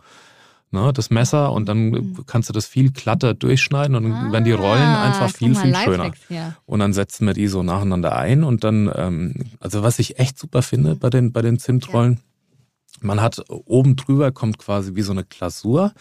ne, 0.72 0.92
das 0.92 1.10
Messer, 1.10 1.52
und 1.52 1.68
dann 1.68 1.90
mhm. 1.90 2.24
kannst 2.26 2.48
du 2.48 2.52
das 2.52 2.66
viel 2.66 2.90
glatter 2.90 3.34
durchschneiden 3.34 3.94
und 3.94 4.02
dann 4.04 4.12
ah, 4.12 4.32
werden 4.32 4.44
die 4.44 4.52
Rollen 4.52 4.82
einfach 4.82 5.30
viel, 5.30 5.54
viel 5.54 5.74
schöner. 5.76 6.10
Ja. 6.28 6.56
Und 6.66 6.80
dann 6.80 6.92
setzen 6.92 7.26
wir 7.26 7.34
die 7.34 7.46
so 7.46 7.62
nacheinander 7.62 8.16
ein 8.16 8.42
und 8.42 8.64
dann, 8.64 8.90
ähm, 8.96 9.34
also 9.60 9.84
was 9.84 10.00
ich 10.00 10.18
echt 10.18 10.38
super 10.38 10.62
finde 10.62 10.96
bei 10.96 11.08
den, 11.08 11.32
bei 11.32 11.40
den 11.40 11.60
Zimtrollen, 11.60 12.14
ja. 12.14 12.98
man 13.00 13.20
hat 13.20 13.44
oben 13.48 13.94
drüber 13.94 14.32
kommt 14.32 14.58
quasi 14.58 14.96
wie 14.96 15.02
so 15.02 15.12
eine 15.12 15.24
Glasur. 15.24 15.92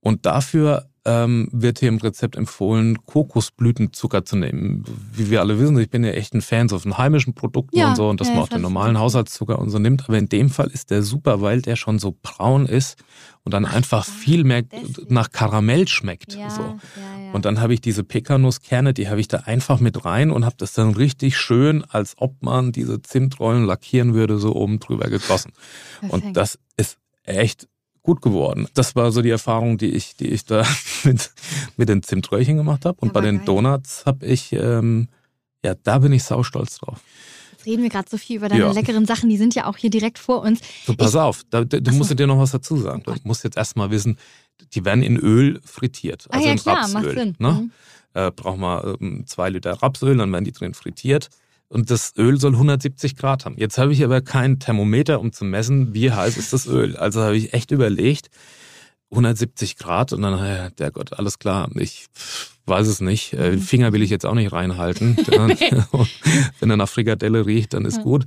Und 0.00 0.24
dafür 0.24 0.87
ähm, 1.04 1.48
wird 1.52 1.78
hier 1.78 1.88
im 1.88 1.98
Rezept 1.98 2.36
empfohlen, 2.36 3.04
Kokosblütenzucker 3.06 4.24
zu 4.24 4.36
nehmen. 4.36 4.84
Wie 5.12 5.30
wir 5.30 5.40
alle 5.40 5.58
wissen, 5.58 5.78
ich 5.78 5.90
bin 5.90 6.04
ja 6.04 6.10
echt 6.10 6.34
ein 6.34 6.42
Fan 6.42 6.68
so 6.68 6.78
von 6.78 6.98
heimischen 6.98 7.34
Produkten 7.34 7.78
ja, 7.78 7.90
und 7.90 7.96
so 7.96 8.08
und 8.08 8.20
dass 8.20 8.28
ja, 8.28 8.34
man 8.34 8.42
auch 8.42 8.48
den 8.48 8.62
normalen 8.62 8.98
Haushaltszucker 8.98 9.58
und 9.58 9.70
so 9.70 9.78
nimmt. 9.78 10.04
Aber 10.08 10.18
in 10.18 10.28
dem 10.28 10.50
Fall 10.50 10.68
ist 10.68 10.90
der 10.90 11.02
super, 11.02 11.40
weil 11.40 11.62
der 11.62 11.76
schon 11.76 11.98
so 11.98 12.14
braun 12.22 12.66
ist 12.66 12.96
und 13.44 13.54
dann 13.54 13.64
Ach, 13.64 13.74
einfach 13.74 14.04
viel 14.04 14.44
mehr 14.44 14.62
deswegen. 14.62 15.12
nach 15.12 15.30
Karamell 15.30 15.88
schmeckt. 15.88 16.34
Ja, 16.34 16.50
so. 16.50 16.76
Und 17.32 17.44
dann 17.44 17.60
habe 17.60 17.74
ich 17.74 17.80
diese 17.80 18.04
Pekannusskerne, 18.04 18.92
die 18.92 19.08
habe 19.08 19.20
ich 19.20 19.28
da 19.28 19.38
einfach 19.38 19.80
mit 19.80 20.04
rein 20.04 20.30
und 20.30 20.44
habe 20.44 20.56
das 20.58 20.72
dann 20.72 20.90
richtig 20.94 21.36
schön, 21.38 21.84
als 21.84 22.14
ob 22.18 22.42
man 22.42 22.72
diese 22.72 23.00
Zimtrollen 23.00 23.64
lackieren 23.64 24.14
würde, 24.14 24.38
so 24.38 24.54
oben 24.54 24.80
drüber 24.80 25.08
gegossen. 25.08 25.52
Perfekt. 26.00 26.12
Und 26.26 26.36
das 26.36 26.58
ist 26.76 26.98
echt 27.24 27.68
gut 28.08 28.22
geworden. 28.22 28.66
Das 28.72 28.96
war 28.96 29.12
so 29.12 29.20
die 29.20 29.28
Erfahrung, 29.28 29.76
die 29.76 29.90
ich, 29.90 30.16
die 30.16 30.28
ich 30.28 30.46
da 30.46 30.66
mit, 31.04 31.30
mit 31.76 31.90
den 31.90 32.02
Zimtröhrchen 32.02 32.56
gemacht 32.56 32.86
habe. 32.86 32.96
Und 33.00 33.12
bei 33.12 33.20
den 33.20 33.36
geil. 33.36 33.44
Donuts 33.44 34.06
habe 34.06 34.24
ich, 34.24 34.54
ähm, 34.54 35.08
ja, 35.62 35.74
da 35.74 35.98
bin 35.98 36.12
ich 36.12 36.24
saustolz 36.24 36.78
drauf. 36.78 37.02
Jetzt 37.52 37.66
reden 37.66 37.82
wir 37.82 37.90
gerade 37.90 38.08
so 38.08 38.16
viel 38.16 38.36
über 38.36 38.48
deine 38.48 38.62
ja. 38.62 38.72
leckeren 38.72 39.04
Sachen, 39.04 39.28
die 39.28 39.36
sind 39.36 39.54
ja 39.54 39.66
auch 39.66 39.76
hier 39.76 39.90
direkt 39.90 40.18
vor 40.18 40.40
uns. 40.40 40.60
So, 40.86 40.94
pass 40.94 41.10
ich, 41.10 41.20
auf, 41.20 41.42
da, 41.50 41.64
du 41.64 41.92
musst 41.92 42.18
dir 42.18 42.26
noch 42.26 42.38
was 42.38 42.52
dazu 42.52 42.78
sagen. 42.78 43.02
Du 43.04 43.14
musst 43.24 43.44
jetzt 43.44 43.58
erstmal 43.58 43.90
wissen, 43.90 44.16
die 44.72 44.86
werden 44.86 45.02
in 45.02 45.18
Öl 45.18 45.60
frittiert. 45.62 46.28
Also 46.30 46.42
ah, 46.42 46.46
ja, 46.46 46.52
in 46.52 46.58
klar, 46.58 46.78
Rapsöl. 46.78 47.02
Macht 47.02 47.14
Sinn. 47.14 47.36
Ne? 47.38 47.52
Mhm. 47.52 47.70
Äh, 48.14 48.30
braucht 48.30 48.58
man 48.58 48.96
ähm, 49.00 49.24
zwei 49.26 49.50
Liter 49.50 49.74
Rapsöl, 49.74 50.16
dann 50.16 50.32
werden 50.32 50.46
die 50.46 50.52
drin 50.52 50.72
frittiert 50.72 51.28
und 51.68 51.90
das 51.90 52.14
Öl 52.16 52.40
soll 52.40 52.52
170 52.52 53.16
Grad 53.16 53.44
haben. 53.44 53.56
Jetzt 53.58 53.78
habe 53.78 53.92
ich 53.92 54.02
aber 54.02 54.20
kein 54.20 54.58
Thermometer, 54.58 55.20
um 55.20 55.32
zu 55.32 55.44
messen, 55.44 55.94
wie 55.94 56.10
heiß 56.10 56.36
ist 56.36 56.52
das 56.52 56.66
Öl. 56.66 56.96
Also 56.96 57.20
habe 57.22 57.36
ich 57.36 57.52
echt 57.52 57.70
überlegt, 57.70 58.28
170 59.10 59.76
Grad 59.76 60.12
und 60.12 60.22
dann, 60.22 60.38
ja, 60.38 60.70
der 60.70 60.90
Gott, 60.90 61.14
alles 61.14 61.38
klar, 61.38 61.70
ich 61.74 62.06
weiß 62.66 62.86
es 62.86 63.00
nicht. 63.00 63.32
Äh, 63.32 63.52
mhm. 63.52 63.60
Finger 63.60 63.92
will 63.92 64.02
ich 64.02 64.10
jetzt 64.10 64.26
auch 64.26 64.34
nicht 64.34 64.52
reinhalten. 64.52 65.16
Wenn 66.60 66.70
er 66.70 66.76
nach 66.76 66.88
Frikadelle 66.88 67.46
riecht, 67.46 67.74
dann 67.74 67.84
ist 67.84 68.02
gut. 68.02 68.26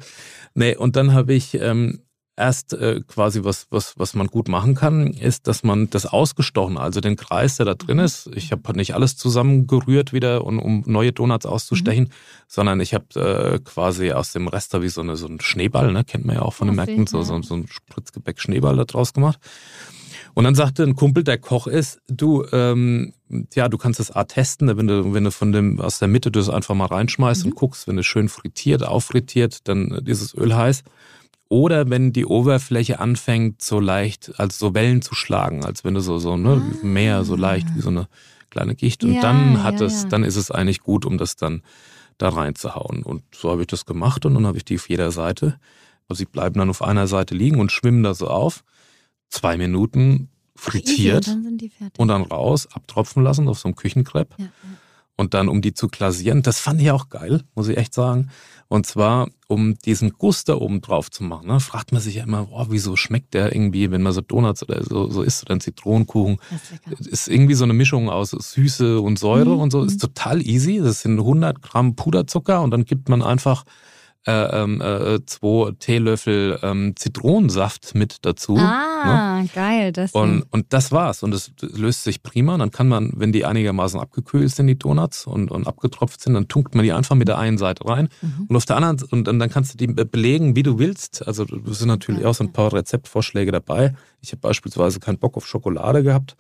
Nee, 0.54 0.76
und 0.76 0.96
dann 0.96 1.14
habe 1.14 1.34
ich 1.34 1.54
ähm, 1.56 2.02
erst 2.36 2.74
äh, 2.74 3.02
quasi 3.08 3.44
was, 3.44 3.68
was, 3.70 3.94
was 3.98 4.14
man 4.14 4.28
gut 4.28 4.48
machen 4.48 4.74
kann, 4.76 5.08
ist, 5.08 5.48
dass 5.48 5.64
man 5.64 5.90
das 5.90 6.06
ausgestochen, 6.06 6.78
also 6.78 7.02
den 7.02 7.16
Kreis, 7.16 7.58
der 7.58 7.66
da 7.66 7.74
drin 7.76 7.98
mhm. 7.98 8.04
ist. 8.04 8.30
Ich 8.36 8.52
habe 8.52 8.76
nicht 8.76 8.96
alles 8.96 9.18
zusammengerührt 9.18 10.14
wieder, 10.14 10.46
um, 10.46 10.60
um 10.60 10.84
neue 10.86 11.12
Donuts 11.12 11.46
auszustechen, 11.46 12.06
mhm. 12.06 12.10
sondern 12.48 12.80
ich 12.80 12.94
habe 12.94 13.06
äh, 13.20 13.60
quasi 13.60 14.12
aus 14.12 14.32
dem 14.32 14.48
Rest 14.48 14.74
da 14.74 14.82
wie 14.82 14.90
so, 14.90 15.02
eine, 15.02 15.16
so 15.16 15.28
ein 15.28 15.40
Schneeball, 15.42 15.92
ne, 15.92 16.04
kennt 16.04 16.26
man 16.26 16.36
ja 16.36 16.42
auch 16.42 16.54
von 16.54 16.68
den 16.68 16.76
Märkten, 16.76 17.08
so, 17.08 17.22
so, 17.22 17.42
so 17.42 17.56
ein 17.56 17.68
Spritzgebäck-Schneeball 17.68 18.76
da 18.76 18.86
draus 18.86 19.14
gemacht. 19.14 19.40
Und 20.34 20.46
dann 20.46 20.56
sagte 20.56 20.84
ein 20.84 20.96
Kumpel, 20.96 21.24
der 21.24 21.38
Koch 21.38 21.68
ist, 21.68 22.00
du, 22.08 22.46
ähm, 22.54 23.14
ja, 23.54 23.68
du 23.68 23.78
kannst 23.78 24.00
das 24.00 24.12
A 24.12 24.24
testen, 24.24 24.78
wenn 24.78 24.88
du, 24.88 25.14
wenn 25.14 25.26
du 25.26 25.32
von 25.32 25.52
dem, 25.52 25.80
aus 25.80 26.00
der 26.00 26.08
Mitte 26.08 26.32
das 26.32 26.50
einfach 26.50 26.76
mal 26.76 26.86
reinschmeißt 26.86 27.44
mhm. 27.44 27.52
und 27.52 27.56
guckst, 27.56 27.88
wenn 27.88 27.98
es 27.98 28.06
schön 28.06 28.30
frittiert, 28.30 28.84
auffrittiert, 28.84 29.68
dann 29.68 30.00
dieses 30.04 30.34
Öl 30.34 30.56
heiß. 30.56 30.84
Oder 31.52 31.90
wenn 31.90 32.14
die 32.14 32.26
Oberfläche 32.26 33.02
anfängt, 33.02 33.62
so 33.62 33.82
leicht, 33.82 34.32
also 34.40 34.68
so 34.68 34.74
Wellen 34.74 35.02
zu 35.02 35.16
schlagen, 35.16 35.66
als 35.66 35.84
wenn 35.84 35.96
du 35.96 36.00
so, 36.00 36.18
so, 36.18 36.38
ne, 36.38 36.62
ah. 36.66 36.86
Meer, 36.86 37.26
so 37.26 37.36
leicht 37.36 37.68
wie 37.76 37.82
so 37.82 37.90
eine 37.90 38.08
kleine 38.50 38.74
Gicht. 38.74 39.04
Und 39.04 39.16
ja, 39.16 39.22
dann 39.22 39.62
hat 39.62 39.82
ja, 39.82 39.88
es, 39.88 40.04
ja. 40.04 40.08
dann 40.08 40.24
ist 40.24 40.38
es 40.38 40.50
eigentlich 40.50 40.80
gut, 40.80 41.06
um 41.06 41.18
das 41.18 41.36
dann 41.36 41.62
da 42.18 42.30
reinzuhauen. 42.30 43.04
Und 43.04 43.24
so 43.36 43.52
habe 43.52 43.60
ich 43.60 43.68
das 43.68 43.86
gemacht 43.86 44.26
und 44.26 44.34
dann 44.36 44.48
habe 44.48 44.60
ich 44.60 44.64
die 44.64 44.78
auf 44.78 44.88
jeder 44.88 45.12
Seite. 45.12 45.60
Also 46.08 46.20
sie 46.20 46.26
bleiben 46.26 46.58
dann 46.58 46.70
auf 46.70 46.82
einer 46.82 47.08
Seite 47.08 47.36
liegen 47.36 47.60
und 47.60 47.70
schwimmen 47.70 48.04
da 48.04 48.14
so 48.14 48.30
auf. 48.30 48.64
Zwei 49.28 49.58
Minuten 49.58 50.30
frittiert 50.56 51.28
Ach, 51.28 51.34
dann 51.34 51.92
und 51.98 52.08
dann 52.08 52.22
raus, 52.22 52.70
abtropfen 52.72 53.26
lassen 53.26 53.50
auf 53.50 53.60
so 53.60 53.68
einem 53.68 53.76
Küchenkrepp. 53.76 54.38
Und 55.18 55.34
dann, 55.34 55.50
um 55.50 55.62
die 55.62 55.74
zu 55.74 55.88
glasieren, 55.88 56.42
das 56.42 56.60
fand 56.60 56.82
ich 56.82 56.92
auch 56.92 57.10
geil, 57.10 57.44
muss 57.54 57.68
ich 57.68 57.78
echt 57.78 57.94
sagen. 57.94 58.30
Und 58.70 58.86
zwar, 58.86 59.28
um 59.48 59.78
diesen 59.80 60.12
Guss 60.12 60.46
da 60.46 60.56
oben 60.56 60.80
drauf 60.82 61.12
zu 61.12 61.24
machen. 61.24 61.48
Ne? 61.48 61.60
Fragt 61.60 61.92
man 61.92 62.02
sich 62.02 62.16
ja 62.16 62.24
immer, 62.24 62.48
oh, 62.52 62.68
wieso 62.70 62.96
schmeckt 62.96 63.34
der 63.34 63.54
irgendwie, 63.54 63.92
wenn 63.92 64.02
man 64.02 64.14
so 64.14 64.22
Donuts 64.22 64.64
oder 64.64 64.84
so, 64.84 65.10
so 65.10 65.24
isst 65.24 65.44
oder 65.44 65.56
ein 65.56 65.60
Zitronenkuchen. 65.60 66.38
Ist, 66.98 67.08
ist, 67.08 67.28
irgendwie 67.28 67.54
so 67.54 67.66
eine 67.66 67.74
Mischung 67.74 68.10
aus 68.10 68.32
Süße 68.32 69.02
und 69.02 69.20
Säure 69.20 69.56
mhm. 69.56 69.60
und 69.60 69.72
so. 69.72 69.84
Ist 69.84 69.96
mhm. 69.96 70.00
total 70.00 70.42
easy. 70.42 70.80
Das 70.80 71.02
sind 71.02 71.20
100 71.20 71.62
Gramm 71.62 71.96
Puderzucker 71.96 72.62
und 72.62 72.72
dann 72.72 72.86
gibt 72.86 73.10
man 73.10 73.22
einfach 73.22 73.66
äh, 74.28 74.32
ähm, 74.32 74.82
äh, 74.82 75.26
zwei 75.26 75.72
Teelöffel 75.80 76.60
ähm, 76.62 76.94
Zitronensaft 76.96 77.96
mit 77.96 78.18
dazu. 78.22 78.56
Ah, 78.58 79.42
ne? 79.42 79.50
geil. 79.54 79.92
Das 79.92 80.12
und, 80.12 80.44
und 80.52 80.68
das 80.74 80.92
war's. 80.92 81.24
Und 81.24 81.34
es 81.34 81.52
löst 81.62 82.04
sich 82.04 82.22
prima. 82.22 82.58
Dann 82.58 82.72
kann 82.72 82.88
man, 82.88 83.14
wenn 83.16 83.32
die 83.32 83.46
einigermaßen 83.46 84.00
abgekühlt 84.00 84.54
sind, 84.54 84.68
die 84.68 84.78
Donuts 84.78 85.26
und, 85.26 85.50
und 85.50 85.68
abgetropft 85.68 86.22
sind, 86.22 86.36
dann 86.36 86.48
tunkt 86.48 86.76
man 86.76 86.84
die 86.84 86.92
einfach 86.92 87.16
mit 87.16 87.28
der 87.28 87.40
einen 87.40 87.58
Seite 87.58 87.88
rein. 87.88 88.10
Mhm. 88.22 88.46
Und 88.48 88.56
auf 88.56 88.66
der 88.66 88.78
anderen, 88.78 89.02
und 89.10 89.28
dann, 89.28 89.40
dann 89.40 89.50
kannst 89.50 89.74
du 89.74 89.78
die 89.78 89.88
belegen, 89.88 90.56
wie 90.56 90.64
du 90.64 90.78
willst. 90.78 91.26
Also 91.26 91.46
es 91.70 91.80
sind 91.80 91.88
natürlich 91.88 92.26
auch 92.26 92.36
so 92.36 92.44
ein 92.44 92.54
paar 92.54 92.72
Rezeptvorschläge 92.74 93.52
dabei. 93.52 93.96
Ich 94.22 94.32
habe 94.32 94.42
beispielsweise 94.42 95.00
keinen 95.00 95.18
Bock 95.18 95.36
auf 95.36 95.48
Schokolade 95.48 96.04
gehabt 96.04 96.36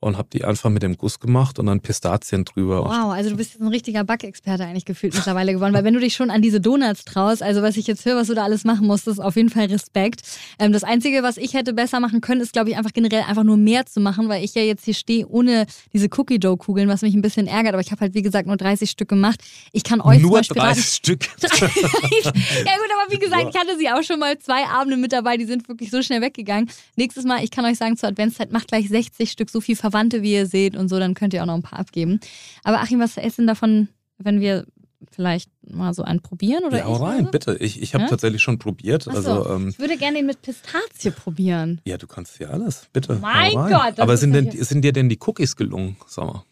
und 0.00 0.16
habe 0.16 0.28
die 0.32 0.44
einfach 0.44 0.70
mit 0.70 0.82
dem 0.82 0.96
Guss 0.96 1.20
gemacht 1.20 1.58
und 1.58 1.66
dann 1.66 1.80
Pistazien 1.80 2.46
drüber. 2.46 2.84
Wow, 2.84 3.12
also 3.12 3.30
du 3.30 3.36
bist 3.36 3.52
jetzt 3.52 3.60
ein 3.60 3.68
richtiger 3.68 4.02
Backexperte 4.02 4.64
eigentlich 4.64 4.86
gefühlt 4.86 5.14
mittlerweile 5.14 5.52
geworden, 5.52 5.74
weil 5.74 5.84
wenn 5.84 5.92
du 5.92 6.00
dich 6.00 6.14
schon 6.14 6.30
an 6.30 6.40
diese 6.40 6.58
Donuts 6.58 7.04
traust, 7.04 7.42
also 7.42 7.60
was 7.60 7.76
ich 7.76 7.86
jetzt 7.86 8.06
höre, 8.06 8.16
was 8.16 8.28
du 8.28 8.34
da 8.34 8.44
alles 8.44 8.64
machen 8.64 8.86
musst, 8.86 9.06
ist 9.06 9.20
auf 9.20 9.36
jeden 9.36 9.50
Fall 9.50 9.66
Respekt. 9.66 10.22
Ähm, 10.58 10.72
das 10.72 10.84
Einzige, 10.84 11.22
was 11.22 11.36
ich 11.36 11.52
hätte 11.52 11.74
besser 11.74 12.00
machen 12.00 12.22
können, 12.22 12.40
ist 12.40 12.54
glaube 12.54 12.70
ich 12.70 12.78
einfach 12.78 12.94
generell 12.94 13.24
einfach 13.28 13.44
nur 13.44 13.58
mehr 13.58 13.84
zu 13.84 14.00
machen, 14.00 14.30
weil 14.30 14.42
ich 14.42 14.54
ja 14.54 14.62
jetzt 14.62 14.86
hier 14.86 14.94
stehe 14.94 15.26
ohne 15.28 15.66
diese 15.92 16.08
Cookie 16.16 16.38
Dough 16.38 16.56
Kugeln, 16.56 16.88
was 16.88 17.02
mich 17.02 17.14
ein 17.14 17.22
bisschen 17.22 17.46
ärgert, 17.46 17.74
aber 17.74 17.82
ich 17.82 17.90
habe 17.92 18.00
halt 18.00 18.14
wie 18.14 18.22
gesagt 18.22 18.46
nur 18.46 18.56
30 18.56 18.90
Stück 18.90 19.08
gemacht. 19.08 19.40
Ich 19.72 19.84
kann 19.84 20.00
euch 20.00 20.20
nur 20.20 20.40
30 20.40 20.56
raten, 20.56 20.80
Stück. 20.80 21.24
ja 21.42 21.58
gut, 21.58 22.90
aber 22.96 23.12
wie 23.12 23.18
gesagt, 23.18 23.48
ich 23.50 23.60
hatte 23.60 23.76
sie 23.76 23.90
auch 23.90 24.02
schon 24.02 24.18
mal 24.18 24.38
zwei 24.38 24.64
Abende 24.64 24.96
mit 24.96 25.12
dabei, 25.12 25.36
die 25.36 25.44
sind 25.44 25.68
wirklich 25.68 25.90
so 25.90 26.00
schnell 26.00 26.22
weggegangen. 26.22 26.70
Nächstes 26.96 27.24
Mal, 27.24 27.44
ich 27.44 27.50
kann 27.50 27.66
euch 27.66 27.76
sagen, 27.76 27.98
zur 27.98 28.08
Adventszeit 28.08 28.50
macht 28.50 28.68
gleich 28.68 28.88
60 28.88 29.30
Stück 29.30 29.50
so 29.50 29.60
viel 29.60 29.76
Ver 29.76 29.89
Verwandte, 29.90 30.22
wie 30.22 30.32
ihr 30.32 30.46
seht 30.46 30.76
und 30.76 30.88
so, 30.88 30.98
dann 30.98 31.14
könnt 31.14 31.34
ihr 31.34 31.42
auch 31.42 31.46
noch 31.46 31.54
ein 31.54 31.62
paar 31.62 31.78
abgeben. 31.78 32.20
Aber 32.64 32.80
Achim, 32.80 33.00
was 33.00 33.16
ist 33.16 33.38
denn 33.38 33.46
davon, 33.46 33.88
wenn 34.18 34.40
wir 34.40 34.66
vielleicht 35.10 35.50
mal 35.68 35.94
so 35.94 36.02
einen 36.02 36.20
probieren? 36.20 36.64
Oder 36.64 36.78
ja, 36.78 36.84
hau 36.84 36.94
rein, 36.94 37.22
oder? 37.22 37.30
bitte. 37.30 37.56
Ich, 37.58 37.80
ich 37.80 37.94
habe 37.94 38.04
ja? 38.04 38.10
tatsächlich 38.10 38.42
schon 38.42 38.58
probiert. 38.58 39.04
So, 39.04 39.10
also, 39.10 39.48
ähm, 39.48 39.68
ich 39.70 39.78
würde 39.78 39.96
gerne 39.96 40.18
den 40.18 40.26
mit 40.26 40.42
Pistazie 40.42 41.10
probieren. 41.10 41.80
Ja, 41.84 41.96
du 41.96 42.06
kannst 42.06 42.38
ja 42.38 42.48
alles, 42.48 42.86
bitte. 42.92 43.18
Mein 43.20 43.52
Gott. 43.52 43.98
Aber 43.98 44.16
sind, 44.16 44.32
denn, 44.32 44.50
sind 44.50 44.82
dir 44.82 44.92
denn 44.92 45.08
die 45.08 45.18
Cookies 45.20 45.56
gelungen, 45.56 45.96
mal? 46.16 46.44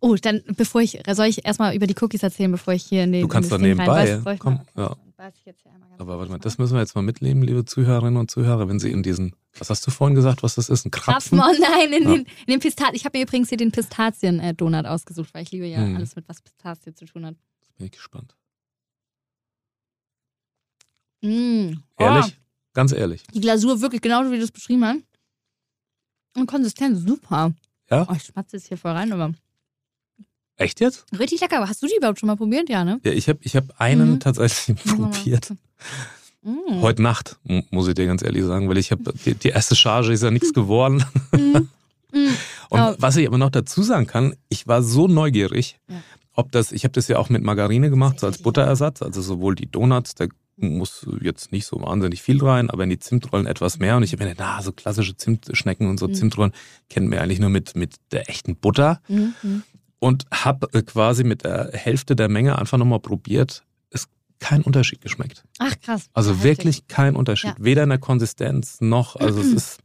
Oh, 0.00 0.16
dann 0.16 0.42
bevor 0.56 0.80
ich, 0.80 1.00
soll 1.12 1.26
ich 1.26 1.46
erstmal 1.46 1.76
über 1.76 1.86
die 1.86 1.94
Cookies 2.00 2.24
erzählen, 2.24 2.50
bevor 2.50 2.74
ich 2.74 2.82
hier 2.82 3.04
in 3.04 3.12
den 3.12 3.22
Du 3.22 3.28
kannst 3.28 3.52
da 3.52 3.58
nebenbei. 3.58 4.20
Komm, 4.38 4.60
ja. 4.76 4.96
Aber 5.98 6.18
warte 6.18 6.32
mal, 6.32 6.38
das 6.38 6.58
müssen 6.58 6.74
wir 6.74 6.80
jetzt 6.80 6.96
mal 6.96 7.02
mitleben, 7.02 7.42
liebe 7.42 7.64
Zuhörerinnen 7.64 8.16
und 8.16 8.28
Zuhörer, 8.28 8.68
wenn 8.68 8.80
Sie 8.80 8.90
in 8.90 9.04
diesen, 9.04 9.36
was 9.58 9.70
hast 9.70 9.86
du 9.86 9.90
vorhin 9.90 10.14
gesagt, 10.14 10.42
was 10.42 10.54
das 10.54 10.68
ist? 10.68 10.86
Ein 10.86 10.90
Krapfen? 10.90 11.38
Krapfen, 11.38 11.62
oh 11.62 11.66
nein, 11.70 11.92
in 11.92 12.02
ja. 12.02 12.10
den, 12.10 12.20
in 12.20 12.46
den 12.46 12.60
Pistazien. 12.60 12.94
Ich 12.94 13.04
habe 13.04 13.18
mir 13.18 13.24
übrigens 13.24 13.48
hier 13.48 13.58
den 13.58 13.70
Pistazien-Donut 13.70 14.86
ausgesucht, 14.86 15.32
weil 15.34 15.42
ich 15.42 15.50
liebe 15.50 15.66
ja 15.66 15.78
hm. 15.78 15.96
alles 15.96 16.16
mit 16.16 16.28
was 16.28 16.40
Pistazie 16.40 16.94
zu 16.94 17.04
tun 17.04 17.26
hat. 17.26 17.34
Jetzt 17.60 17.76
bin 17.76 17.86
ich 17.86 17.92
gespannt. 17.92 18.34
Mm. 21.22 21.74
Ehrlich? 21.98 22.36
Oh. 22.36 22.42
Ganz 22.74 22.92
ehrlich. 22.92 23.22
Die 23.32 23.40
Glasur 23.40 23.80
wirklich 23.80 24.00
genauso, 24.00 24.30
wie 24.32 24.38
du 24.38 24.44
es 24.44 24.50
beschrieben 24.50 24.84
hast. 24.84 25.00
Und 26.36 26.46
Konsistenz, 26.46 27.00
super. 27.00 27.52
Ja? 27.90 28.06
Oh, 28.08 28.14
ich 28.14 28.24
schmatze 28.24 28.56
jetzt 28.56 28.68
hier 28.68 28.78
voll 28.78 28.92
rein, 28.92 29.12
aber. 29.12 29.32
Echt 30.56 30.80
jetzt? 30.80 31.04
Richtig 31.18 31.40
lecker. 31.40 31.68
Hast 31.68 31.82
du 31.82 31.86
die 31.86 31.96
überhaupt 31.96 32.18
schon 32.18 32.26
mal 32.26 32.36
probiert? 32.36 32.68
Ja, 32.68 32.84
ne? 32.84 33.00
Ja, 33.04 33.12
ich 33.12 33.28
habe 33.28 33.38
ich 33.42 33.54
hab 33.56 33.80
einen 33.80 34.12
mhm. 34.12 34.20
tatsächlich 34.20 34.76
probiert. 34.84 35.52
Mhm. 36.42 36.80
Heute 36.80 37.02
Nacht, 37.02 37.38
muss 37.70 37.88
ich 37.88 37.94
dir 37.94 38.06
ganz 38.06 38.22
ehrlich 38.22 38.44
sagen, 38.44 38.68
weil 38.68 38.78
ich 38.78 38.90
habe 38.90 39.12
die, 39.24 39.34
die, 39.34 39.48
erste 39.48 39.76
Charge 39.76 40.12
ist 40.12 40.22
ja 40.22 40.30
nichts 40.30 40.52
geworden. 40.52 41.04
Mhm. 41.32 41.68
mhm. 42.12 42.36
Und 42.68 42.80
oh. 42.80 42.94
was 42.98 43.16
ich 43.16 43.26
aber 43.26 43.38
noch 43.38 43.50
dazu 43.50 43.82
sagen 43.82 44.06
kann, 44.06 44.34
ich 44.48 44.66
war 44.66 44.82
so 44.82 45.06
neugierig, 45.06 45.78
ja. 45.88 46.02
ob 46.34 46.50
das, 46.52 46.72
ich 46.72 46.84
habe 46.84 46.92
das 46.92 47.08
ja 47.08 47.18
auch 47.18 47.28
mit 47.28 47.42
Margarine 47.42 47.90
gemacht, 47.90 48.20
so 48.20 48.26
als 48.26 48.38
Butterersatz, 48.38 49.02
also 49.02 49.20
sowohl 49.20 49.54
die 49.54 49.70
Donuts, 49.70 50.14
da 50.14 50.26
muss 50.56 51.06
jetzt 51.20 51.52
nicht 51.52 51.66
so 51.66 51.80
wahnsinnig 51.80 52.22
viel 52.22 52.42
rein, 52.42 52.70
aber 52.70 52.84
in 52.84 52.90
die 52.90 52.98
Zimtrollen 52.98 53.46
etwas 53.46 53.78
mehr. 53.78 53.96
Und 53.96 54.02
ich 54.02 54.12
habe 54.12 54.24
mir 54.24 54.30
gedacht, 54.30 54.54
na, 54.56 54.62
so 54.62 54.72
klassische 54.72 55.16
Zimtschnecken 55.16 55.88
und 55.88 55.98
so. 55.98 56.08
Zimtrollen 56.08 56.52
kennen 56.88 57.10
wir 57.10 57.22
eigentlich 57.22 57.40
nur 57.40 57.50
mit, 57.50 57.74
mit 57.74 57.96
der 58.12 58.28
echten 58.28 58.56
Butter. 58.56 59.00
Mhm 59.08 59.62
und 60.02 60.26
habe 60.32 60.66
äh, 60.72 60.82
quasi 60.82 61.22
mit 61.22 61.44
der 61.44 61.70
Hälfte 61.74 62.16
der 62.16 62.28
Menge 62.28 62.58
einfach 62.58 62.76
nochmal 62.76 62.98
probiert. 62.98 63.62
Ist 64.42 64.48
kein 64.48 64.62
Unterschied 64.62 65.00
geschmeckt. 65.00 65.44
Ach 65.58 65.74
krass. 65.80 66.06
Also 66.12 66.32
ja, 66.32 66.42
wirklich 66.42 66.86
kein 66.88 67.16
Unterschied. 67.16 67.54
Ja. 67.58 67.64
Weder 67.64 67.82
in 67.84 67.88
der 67.88 67.98
Konsistenz 67.98 68.80
noch, 68.80 69.16
also 69.16 69.40
es 69.40 69.52
ist. 69.52 69.80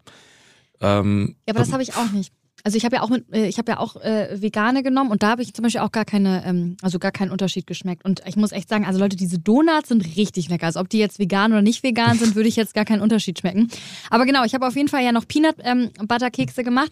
Ähm, 0.81 1.35
ja, 1.47 1.53
aber 1.53 1.59
das 1.59 1.71
habe 1.71 1.83
ich 1.83 1.95
auch 1.95 2.11
nicht. 2.11 2.33
Also 2.63 2.75
ich 2.77 2.85
habe 2.85 2.97
ja 2.97 3.01
auch 3.01 3.09
mit, 3.09 3.31
äh, 3.33 3.47
ich 3.47 3.59
habe 3.59 3.71
ja 3.71 3.79
auch 3.79 3.95
äh, 3.97 4.41
vegane 4.41 4.83
genommen 4.83 5.11
und 5.11 5.23
da 5.23 5.29
habe 5.29 5.41
ich 5.41 5.53
zum 5.53 5.63
Beispiel 5.63 5.81
auch 5.81 5.91
gar 5.91 6.05
keine, 6.05 6.43
ähm, 6.45 6.75
also 6.81 6.99
gar 6.99 7.11
keinen 7.11 7.31
Unterschied 7.31 7.67
geschmeckt. 7.67 8.03
Und 8.03 8.23
ich 8.25 8.35
muss 8.35 8.51
echt 8.51 8.67
sagen, 8.67 8.85
also 8.85 8.99
Leute, 8.99 9.15
diese 9.15 9.39
Donuts 9.39 9.89
sind 9.89 10.17
richtig 10.17 10.49
lecker. 10.49 10.65
Also 10.65 10.79
ob 10.79 10.89
die 10.89 10.97
jetzt 10.97 11.19
vegan 11.19 11.51
oder 11.51 11.61
nicht 11.61 11.83
vegan 11.83 12.17
sind, 12.17 12.35
würde 12.35 12.49
ich 12.49 12.55
jetzt 12.55 12.73
gar 12.73 12.85
keinen 12.85 13.01
Unterschied 13.01 13.39
schmecken. 13.39 13.69
Aber 14.09 14.25
genau, 14.25 14.43
ich 14.43 14.53
habe 14.53 14.67
auf 14.67 14.75
jeden 14.75 14.89
Fall 14.89 15.03
ja 15.03 15.11
noch 15.11 15.27
Peanut 15.27 15.55
ähm, 15.59 15.91
Butter 16.07 16.31
Kekse 16.31 16.63
gemacht. 16.63 16.91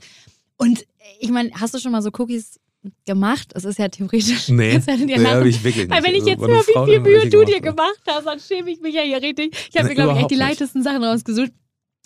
Und 0.58 0.86
ich 1.20 1.30
meine, 1.30 1.52
hast 1.60 1.74
du 1.74 1.80
schon 1.80 1.92
mal 1.92 2.02
so 2.02 2.10
Cookies 2.18 2.60
gemacht. 3.06 3.52
Es 3.56 3.66
ist 3.66 3.80
ja 3.80 3.90
theoretisch. 3.90 4.50
Nee, 4.50 4.74
das 4.76 4.86
nee 4.86 5.26
habe 5.26 5.48
ich 5.48 5.64
wirklich 5.64 5.88
nicht. 5.88 5.90
Weil 5.90 6.04
wenn 6.04 6.16
ich 6.16 6.26
jetzt 6.26 6.42
höre, 6.42 6.62
wie 6.62 6.92
viel 6.92 7.00
Mühe 7.00 7.30
du 7.30 7.44
dir 7.46 7.62
gemacht 7.62 8.02
hast, 8.08 8.26
dann 8.26 8.40
schäme 8.40 8.72
ich 8.72 8.82
mich 8.82 8.96
ja 8.96 9.02
hier 9.02 9.22
richtig. 9.22 9.56
Ich 9.72 9.78
habe 9.78 9.90
mir, 9.90 9.96
glaube 9.96 10.14
ich, 10.14 10.20
echt 10.20 10.32
die 10.32 10.36
leichtesten 10.36 10.84
Sachen 10.84 11.04
rausgesucht. 11.04 11.52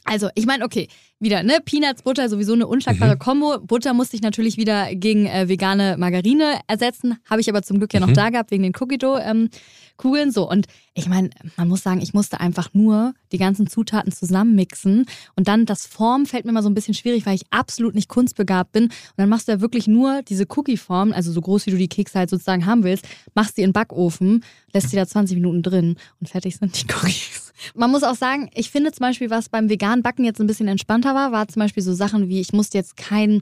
Also, 0.09 0.29
ich 0.33 0.47
meine, 0.47 0.65
okay, 0.65 0.87
wieder, 1.19 1.43
ne? 1.43 1.59
Peanuts, 1.63 2.01
Butter, 2.01 2.29
sowieso 2.29 2.53
eine 2.53 2.65
unschlagbare 2.65 3.13
mhm. 3.15 3.19
Kombo. 3.19 3.59
Butter 3.59 3.93
musste 3.93 4.15
ich 4.15 4.23
natürlich 4.23 4.57
wieder 4.57 4.95
gegen 4.95 5.27
äh, 5.27 5.47
vegane 5.47 5.97
Margarine 5.99 6.59
ersetzen. 6.65 7.17
Habe 7.29 7.41
ich 7.41 7.49
aber 7.49 7.61
zum 7.61 7.77
Glück 7.77 7.93
ja 7.93 7.99
noch 7.99 8.07
mhm. 8.07 8.15
da 8.15 8.29
gehabt, 8.31 8.49
wegen 8.49 8.63
den 8.63 8.73
Cookie 8.79 8.97
Dough. 8.97 9.19
Ähm, 9.23 9.49
Kugeln. 9.97 10.31
So, 10.31 10.49
und 10.49 10.65
ich 10.95 11.07
meine, 11.07 11.29
man 11.57 11.67
muss 11.67 11.83
sagen, 11.83 12.01
ich 12.01 12.15
musste 12.15 12.39
einfach 12.39 12.73
nur 12.73 13.13
die 13.31 13.37
ganzen 13.37 13.67
Zutaten 13.67 14.11
zusammenmixen. 14.11 15.05
Und 15.35 15.47
dann 15.47 15.67
das 15.67 15.85
Form 15.85 16.25
fällt 16.25 16.45
mir 16.45 16.53
mal 16.53 16.63
so 16.63 16.69
ein 16.69 16.73
bisschen 16.73 16.95
schwierig, 16.95 17.27
weil 17.27 17.35
ich 17.35 17.45
absolut 17.51 17.93
nicht 17.93 18.09
kunstbegabt 18.09 18.71
bin. 18.71 18.85
Und 18.85 18.93
dann 19.17 19.29
machst 19.29 19.47
du 19.47 19.51
ja 19.51 19.61
wirklich 19.61 19.87
nur 19.87 20.23
diese 20.23 20.45
Cookie-Form, 20.49 21.11
also 21.11 21.31
so 21.31 21.41
groß 21.41 21.67
wie 21.67 21.71
du 21.71 21.77
die 21.77 21.89
Kekse 21.89 22.17
halt 22.17 22.31
sozusagen 22.31 22.65
haben 22.65 22.83
willst, 22.83 23.07
machst 23.35 23.57
sie 23.57 23.61
in 23.61 23.69
den 23.69 23.73
Backofen, 23.73 24.43
lässt 24.73 24.89
sie 24.89 24.95
da 24.95 25.05
20 25.05 25.35
Minuten 25.35 25.61
drin 25.61 25.97
und 26.19 26.29
fertig 26.29 26.57
sind 26.57 26.81
die 26.81 26.91
Cookies. 26.91 27.48
Man 27.75 27.91
muss 27.91 28.03
auch 28.03 28.15
sagen, 28.15 28.49
ich 28.53 28.69
finde 28.69 28.91
zum 28.91 29.05
Beispiel, 29.05 29.29
was 29.29 29.49
beim 29.49 29.69
veganen 29.69 30.03
Backen 30.03 30.25
jetzt 30.25 30.39
ein 30.39 30.47
bisschen 30.47 30.67
entspannter 30.67 31.15
war, 31.15 31.31
war 31.31 31.47
zum 31.47 31.61
Beispiel 31.61 31.83
so 31.83 31.93
Sachen 31.93 32.29
wie, 32.29 32.39
ich 32.39 32.53
musste 32.53 32.77
jetzt 32.77 32.97
kein 32.97 33.41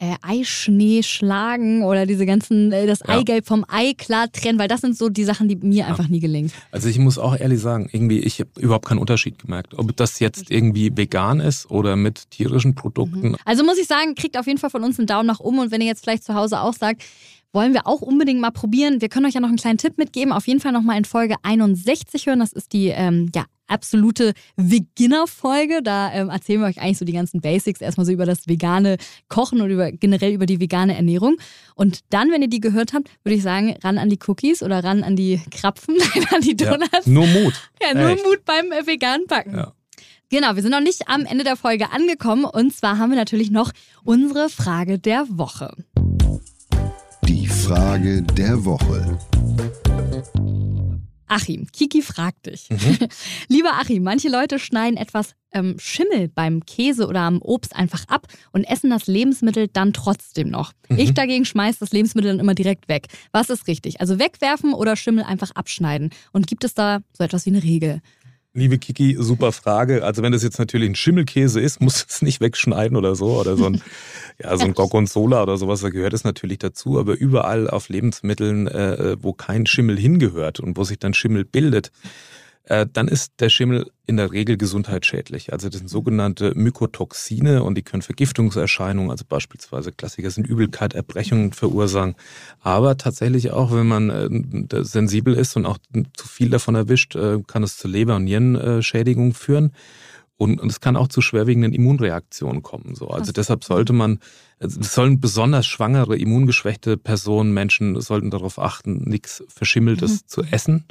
äh, 0.00 0.14
Eischnee 0.22 1.02
schlagen 1.02 1.82
oder 1.82 2.06
diese 2.06 2.24
ganzen, 2.24 2.72
äh, 2.72 2.86
das 2.86 3.00
ja. 3.00 3.18
Eigelb 3.18 3.46
vom 3.46 3.66
Ei 3.68 3.92
klar 3.92 4.32
trennen, 4.32 4.58
weil 4.58 4.66
das 4.66 4.80
sind 4.80 4.96
so 4.96 5.10
die 5.10 5.24
Sachen, 5.24 5.46
die 5.46 5.56
mir 5.56 5.80
ja. 5.80 5.86
einfach 5.86 6.08
nie 6.08 6.20
gelingen. 6.20 6.50
Also 6.72 6.88
ich 6.88 6.98
muss 6.98 7.18
auch 7.18 7.38
ehrlich 7.38 7.60
sagen, 7.60 7.90
irgendwie, 7.92 8.20
ich 8.20 8.40
habe 8.40 8.48
überhaupt 8.58 8.86
keinen 8.86 8.98
Unterschied 8.98 9.38
gemerkt, 9.38 9.74
ob 9.78 9.94
das 9.96 10.18
jetzt 10.18 10.50
irgendwie 10.50 10.96
vegan 10.96 11.40
ist 11.40 11.70
oder 11.70 11.96
mit 11.96 12.30
tierischen 12.30 12.74
Produkten. 12.74 13.30
Mhm. 13.30 13.36
Also 13.44 13.62
muss 13.62 13.78
ich 13.78 13.86
sagen, 13.86 14.14
kriegt 14.14 14.38
auf 14.38 14.46
jeden 14.46 14.58
Fall 14.58 14.70
von 14.70 14.82
uns 14.84 14.98
einen 14.98 15.06
Daumen 15.06 15.26
nach 15.26 15.40
oben 15.40 15.58
und 15.58 15.70
wenn 15.70 15.82
ihr 15.82 15.88
jetzt 15.88 16.02
vielleicht 16.02 16.24
zu 16.24 16.34
Hause 16.34 16.60
auch 16.60 16.74
sagt, 16.74 17.02
wollen 17.52 17.74
wir 17.74 17.86
auch 17.86 18.00
unbedingt 18.00 18.40
mal 18.40 18.50
probieren. 18.50 19.00
Wir 19.00 19.08
können 19.08 19.26
euch 19.26 19.34
ja 19.34 19.40
noch 19.40 19.48
einen 19.48 19.56
kleinen 19.56 19.78
Tipp 19.78 19.98
mitgeben. 19.98 20.32
Auf 20.32 20.46
jeden 20.46 20.60
Fall 20.60 20.72
nochmal 20.72 20.98
in 20.98 21.04
Folge 21.04 21.36
61 21.42 22.26
hören. 22.26 22.38
Das 22.38 22.52
ist 22.52 22.72
die 22.72 22.88
ähm, 22.88 23.30
ja, 23.34 23.44
absolute 23.66 24.34
Beginner-Folge. 24.56 25.82
Da 25.82 26.12
ähm, 26.12 26.28
erzählen 26.28 26.60
wir 26.60 26.66
euch 26.66 26.80
eigentlich 26.80 26.98
so 26.98 27.04
die 27.04 27.12
ganzen 27.12 27.40
Basics, 27.40 27.80
erstmal 27.80 28.06
so 28.06 28.12
über 28.12 28.26
das 28.26 28.46
vegane 28.46 28.96
Kochen 29.28 29.60
und 29.60 29.70
über, 29.70 29.90
generell 29.92 30.32
über 30.32 30.46
die 30.46 30.60
vegane 30.60 30.94
Ernährung. 30.94 31.36
Und 31.74 32.00
dann, 32.10 32.30
wenn 32.30 32.42
ihr 32.42 32.48
die 32.48 32.60
gehört 32.60 32.92
habt, 32.92 33.08
würde 33.24 33.36
ich 33.36 33.42
sagen, 33.42 33.76
ran 33.82 33.98
an 33.98 34.10
die 34.10 34.18
Cookies 34.26 34.62
oder 34.62 34.84
ran 34.84 35.02
an 35.02 35.16
die 35.16 35.40
Krapfen, 35.50 35.96
an 36.34 36.42
die 36.42 36.56
Donuts. 36.56 37.06
Ja, 37.06 37.12
nur 37.12 37.26
Mut. 37.26 37.54
Ja, 37.82 37.94
nur 37.94 38.10
Echt. 38.10 38.24
Mut 38.24 38.44
beim 38.44 38.72
äh, 38.72 38.86
veganen 38.86 39.26
Backen. 39.26 39.56
Ja. 39.56 39.72
Genau, 40.32 40.54
wir 40.54 40.62
sind 40.62 40.70
noch 40.70 40.80
nicht 40.80 41.08
am 41.08 41.26
Ende 41.26 41.42
der 41.42 41.56
Folge 41.56 41.90
angekommen 41.90 42.44
und 42.44 42.72
zwar 42.72 42.98
haben 42.98 43.10
wir 43.10 43.18
natürlich 43.18 43.50
noch 43.50 43.72
unsere 44.04 44.48
Frage 44.48 45.00
der 45.00 45.26
Woche. 45.28 45.74
Die 47.30 47.46
Frage 47.46 48.22
der 48.22 48.64
Woche. 48.64 49.16
Achim, 51.28 51.68
Kiki 51.72 52.02
fragt 52.02 52.46
dich. 52.46 52.68
Mhm. 52.70 53.06
Lieber 53.48 53.74
Achim, 53.74 54.02
manche 54.02 54.28
Leute 54.28 54.58
schneiden 54.58 54.96
etwas 54.96 55.36
ähm, 55.52 55.76
Schimmel 55.78 56.26
beim 56.26 56.66
Käse 56.66 57.06
oder 57.06 57.20
am 57.20 57.40
Obst 57.40 57.76
einfach 57.76 58.04
ab 58.08 58.26
und 58.50 58.64
essen 58.64 58.90
das 58.90 59.06
Lebensmittel 59.06 59.68
dann 59.68 59.92
trotzdem 59.92 60.48
noch. 60.48 60.72
Mhm. 60.88 60.98
Ich 60.98 61.14
dagegen 61.14 61.44
schmeiße 61.44 61.78
das 61.78 61.92
Lebensmittel 61.92 62.32
dann 62.32 62.40
immer 62.40 62.54
direkt 62.54 62.88
weg. 62.88 63.06
Was 63.30 63.48
ist 63.48 63.68
richtig? 63.68 64.00
Also 64.00 64.18
wegwerfen 64.18 64.74
oder 64.74 64.96
Schimmel 64.96 65.22
einfach 65.22 65.52
abschneiden? 65.52 66.10
Und 66.32 66.48
gibt 66.48 66.64
es 66.64 66.74
da 66.74 66.98
so 67.16 67.22
etwas 67.22 67.46
wie 67.46 67.50
eine 67.50 67.62
Regel? 67.62 68.00
Liebe 68.52 68.78
Kiki, 68.78 69.16
super 69.16 69.52
Frage. 69.52 70.02
Also 70.02 70.22
wenn 70.22 70.32
das 70.32 70.42
jetzt 70.42 70.58
natürlich 70.58 70.90
ein 70.90 70.96
Schimmelkäse 70.96 71.60
ist, 71.60 71.80
muss 71.80 72.04
es 72.08 72.20
nicht 72.20 72.40
wegschneiden 72.40 72.96
oder 72.96 73.14
so. 73.14 73.38
Oder 73.38 73.56
so 73.56 73.66
ein, 73.66 73.80
ja, 74.42 74.56
so 74.56 74.64
ein 74.64 74.74
Gorgonzola 74.74 75.44
oder 75.44 75.56
sowas, 75.56 75.82
da 75.82 75.90
gehört 75.90 76.14
es 76.14 76.24
natürlich 76.24 76.58
dazu. 76.58 76.98
Aber 76.98 77.14
überall 77.14 77.70
auf 77.70 77.88
Lebensmitteln, 77.88 78.66
äh, 78.66 79.16
wo 79.20 79.32
kein 79.32 79.66
Schimmel 79.66 79.96
hingehört 79.96 80.58
und 80.58 80.76
wo 80.76 80.82
sich 80.82 80.98
dann 80.98 81.14
Schimmel 81.14 81.44
bildet, 81.44 81.92
äh, 82.70 82.86
dann 82.90 83.08
ist 83.08 83.32
der 83.40 83.48
Schimmel 83.48 83.90
in 84.06 84.16
der 84.16 84.30
Regel 84.30 84.56
gesundheitsschädlich. 84.56 85.52
Also 85.52 85.68
das 85.68 85.78
sind 85.78 85.88
sogenannte 85.88 86.52
Mykotoxine 86.54 87.64
und 87.64 87.74
die 87.74 87.82
können 87.82 88.02
Vergiftungserscheinungen, 88.02 89.10
also 89.10 89.24
beispielsweise 89.28 89.90
Klassiker 89.90 90.30
sind 90.30 90.46
Übelkeit, 90.46 90.94
Erbrechungen 90.94 91.52
verursachen. 91.52 92.14
Aber 92.60 92.96
tatsächlich 92.96 93.50
auch, 93.50 93.72
wenn 93.72 93.88
man 93.88 94.10
äh, 94.70 94.84
sensibel 94.84 95.34
ist 95.34 95.56
und 95.56 95.66
auch 95.66 95.78
zu 96.14 96.28
viel 96.28 96.48
davon 96.48 96.76
erwischt, 96.76 97.16
äh, 97.16 97.40
kann 97.44 97.64
es 97.64 97.76
zu 97.76 97.88
Leber- 97.88 98.16
und 98.16 98.24
Nierenschädigungen 98.24 99.32
führen. 99.32 99.72
Und, 100.36 100.60
und 100.60 100.70
es 100.70 100.80
kann 100.80 100.96
auch 100.96 101.08
zu 101.08 101.20
schwerwiegenden 101.22 101.72
Immunreaktionen 101.72 102.62
kommen. 102.62 102.94
So. 102.94 103.08
Also 103.08 103.32
deshalb 103.32 103.64
sollte 103.64 103.92
man, 103.92 104.20
es 104.60 104.74
sollen 104.94 105.20
besonders 105.20 105.66
schwangere, 105.66 106.16
immungeschwächte 106.16 106.96
Personen, 106.96 107.52
Menschen 107.52 108.00
sollten 108.00 108.30
darauf 108.30 108.60
achten, 108.60 109.08
nichts 109.08 109.42
Verschimmeltes 109.48 110.12
mhm. 110.12 110.26
zu 110.28 110.42
essen. 110.44 110.84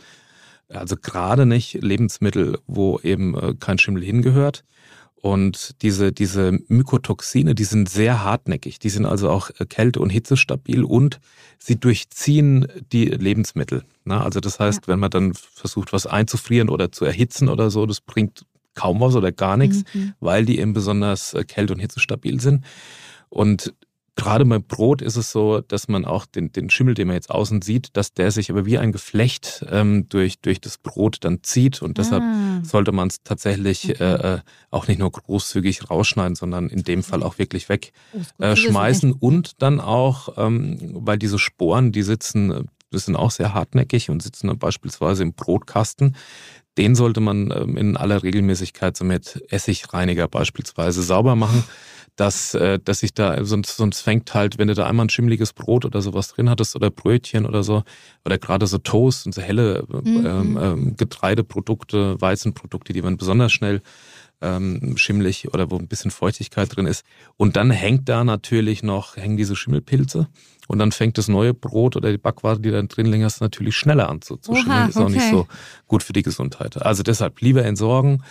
Also 0.70 0.96
gerade 0.96 1.46
nicht 1.46 1.82
Lebensmittel, 1.82 2.60
wo 2.68 3.00
eben 3.00 3.36
äh, 3.36 3.56
kein 3.60 3.78
Schimmel 3.78 4.04
hingehört. 4.04 4.64
Und 5.22 5.82
diese, 5.82 6.14
diese 6.14 6.60
Mykotoxine, 6.70 7.54
die 7.54 7.66
sind 7.66 7.90
sehr 7.90 8.24
hartnäckig. 8.24 8.80
Die 8.80 8.90
sind 8.90 9.06
also 9.06 9.30
auch 9.30 9.50
äh, 9.60 9.66
kälte- 9.66 10.00
und 10.00 10.10
hitzestabil 10.10 10.84
und 10.84 11.20
sie 11.58 11.78
durchziehen 11.78 12.68
die 12.92 13.06
Lebensmittel. 13.06 13.84
Also 14.06 14.40
das 14.40 14.60
heißt, 14.60 14.84
ja. 14.84 14.88
wenn 14.88 15.00
man 15.00 15.12
dann 15.12 15.34
versucht, 15.34 15.92
was 15.92 16.06
einzufrieren 16.06 16.70
oder 16.70 16.92
zu 16.92 17.04
erhitzen 17.04 17.50
oder 17.50 17.70
so, 17.70 17.86
das 17.86 18.00
bringt 18.00 18.46
kaum 18.76 19.02
was 19.02 19.16
oder 19.16 19.32
gar 19.32 19.58
nichts, 19.58 19.84
mhm. 19.94 20.14
weil 20.20 20.46
die 20.46 20.60
eben 20.60 20.74
besonders 20.74 21.34
äh, 21.34 21.44
kälte- 21.44 21.74
und 21.74 21.80
hitzestabil 21.80 22.40
sind. 22.40 22.64
Und 23.28 23.74
Gerade 24.20 24.46
beim 24.46 24.64
Brot 24.64 25.02
ist 25.02 25.16
es 25.16 25.32
so, 25.32 25.62
dass 25.62 25.88
man 25.88 26.04
auch 26.04 26.26
den, 26.26 26.52
den 26.52 26.70
Schimmel, 26.70 26.94
den 26.94 27.08
man 27.08 27.16
jetzt 27.16 27.30
außen 27.30 27.62
sieht, 27.62 27.96
dass 27.96 28.14
der 28.14 28.32
sich 28.32 28.50
aber 28.52 28.66
wie 28.66 28.78
ein 28.78 28.92
Geflecht 28.92 29.66
ähm, 29.70 30.10
durch, 30.10 30.40
durch 30.42 30.60
das 30.60 30.78
Brot 30.78 31.20
dann 31.22 31.42
zieht. 31.42 31.82
Und 31.82 31.98
deshalb 31.98 32.24
ah. 32.24 32.60
sollte 32.64 32.92
man 32.92 33.08
es 33.08 33.24
tatsächlich 33.24 33.90
okay. 33.90 34.04
äh, 34.04 34.34
äh 34.36 34.40
auch 34.72 34.88
nicht 34.88 35.00
nur 35.00 35.12
großzügig 35.12 35.90
rausschneiden, 35.90 36.36
sondern 36.36 36.68
in 36.68 36.84
dem 36.84 37.02
Fall 37.02 37.24
auch 37.24 37.38
wirklich 37.40 37.70
wegschmeißen. 37.70 39.12
Äh, 39.12 39.16
und 39.20 39.62
dann 39.62 39.80
auch, 39.80 40.38
ähm, 40.38 40.78
weil 40.94 41.18
diese 41.18 41.40
Sporen, 41.40 41.92
die 41.92 42.04
sitzen, 42.04 42.70
das 42.92 43.06
sind 43.06 43.16
auch 43.16 43.32
sehr 43.32 43.54
hartnäckig 43.54 44.10
und 44.10 44.22
sitzen 44.22 44.56
beispielsweise 44.60 45.24
im 45.24 45.34
Brotkasten. 45.34 46.18
Den 46.78 46.94
sollte 46.94 47.20
man 47.20 47.52
ähm, 47.52 47.78
in 47.78 47.98
aller 47.98 48.22
Regelmäßigkeit 48.22 48.98
so 48.98 49.06
mit 49.06 49.44
Essigreiniger 49.50 50.28
beispielsweise 50.28 51.02
sauber 51.04 51.36
machen 51.36 51.64
dass, 52.20 52.54
äh, 52.54 52.80
dass 52.84 53.02
ich 53.02 53.14
da, 53.14 53.44
sonst, 53.46 53.78
sonst 53.78 54.02
fängt 54.02 54.34
halt, 54.34 54.58
wenn 54.58 54.68
du 54.68 54.76
da 54.76 54.86
einmal 54.86 55.06
ein 55.06 55.10
schimmliges 55.10 55.54
Brot 55.54 55.86
oder 55.86 56.02
sowas 56.02 56.28
drin 56.30 56.50
hattest 56.50 56.76
oder 56.76 56.92
Brötchen 56.92 57.46
oder 57.46 57.64
so, 57.64 57.84
oder 58.26 58.38
gerade 58.38 58.68
so 58.68 58.78
Toast 58.78 59.26
und 59.26 59.34
so 59.34 59.42
helle 59.42 59.86
mhm. 59.88 60.26
ähm, 60.26 60.60
ähm, 60.62 60.96
Getreideprodukte, 60.98 62.20
Weizenprodukte, 62.20 62.92
die 62.92 63.04
werden 63.04 63.18
besonders 63.18 63.54
schnell 63.54 63.82
ähm, 64.42 64.98
schimmlig 64.98 65.54
oder 65.54 65.72
wo 65.72 65.78
ein 65.78 65.88
bisschen 65.88 66.12
Feuchtigkeit 66.12 66.76
drin 66.76 66.88
ist. 66.88 67.06
Und 67.38 67.56
dann 67.56 67.72
hängt 67.72 68.10
da 68.10 68.24
natürlich 68.24 68.84
noch, 68.84 69.16
hängen 69.16 69.38
diese 69.38 69.56
Schimmelpilze. 69.56 70.28
Und 70.68 70.80
dann 70.80 70.92
fängt 70.92 71.18
das 71.18 71.28
neue 71.28 71.54
Brot 71.54 71.96
oder 71.96 72.12
die 72.12 72.18
Backware, 72.18 72.60
die 72.60 72.70
da 72.70 72.82
drin 72.84 73.08
liegen 73.08 73.24
hast, 73.24 73.42
natürlich 73.42 73.76
schneller 73.76 74.08
an 74.08 74.22
zu, 74.22 74.38
zu 74.38 74.56
schimmeln. 74.56 74.90
Ist 74.90 74.98
auch 74.98 75.10
nicht 75.10 75.30
so 75.30 75.48
gut 75.88 76.04
für 76.04 76.14
die 76.14 76.22
Gesundheit. 76.22 76.82
Also 76.82 77.02
deshalb 77.02 77.42
lieber 77.42 77.66
entsorgen, 77.66 78.24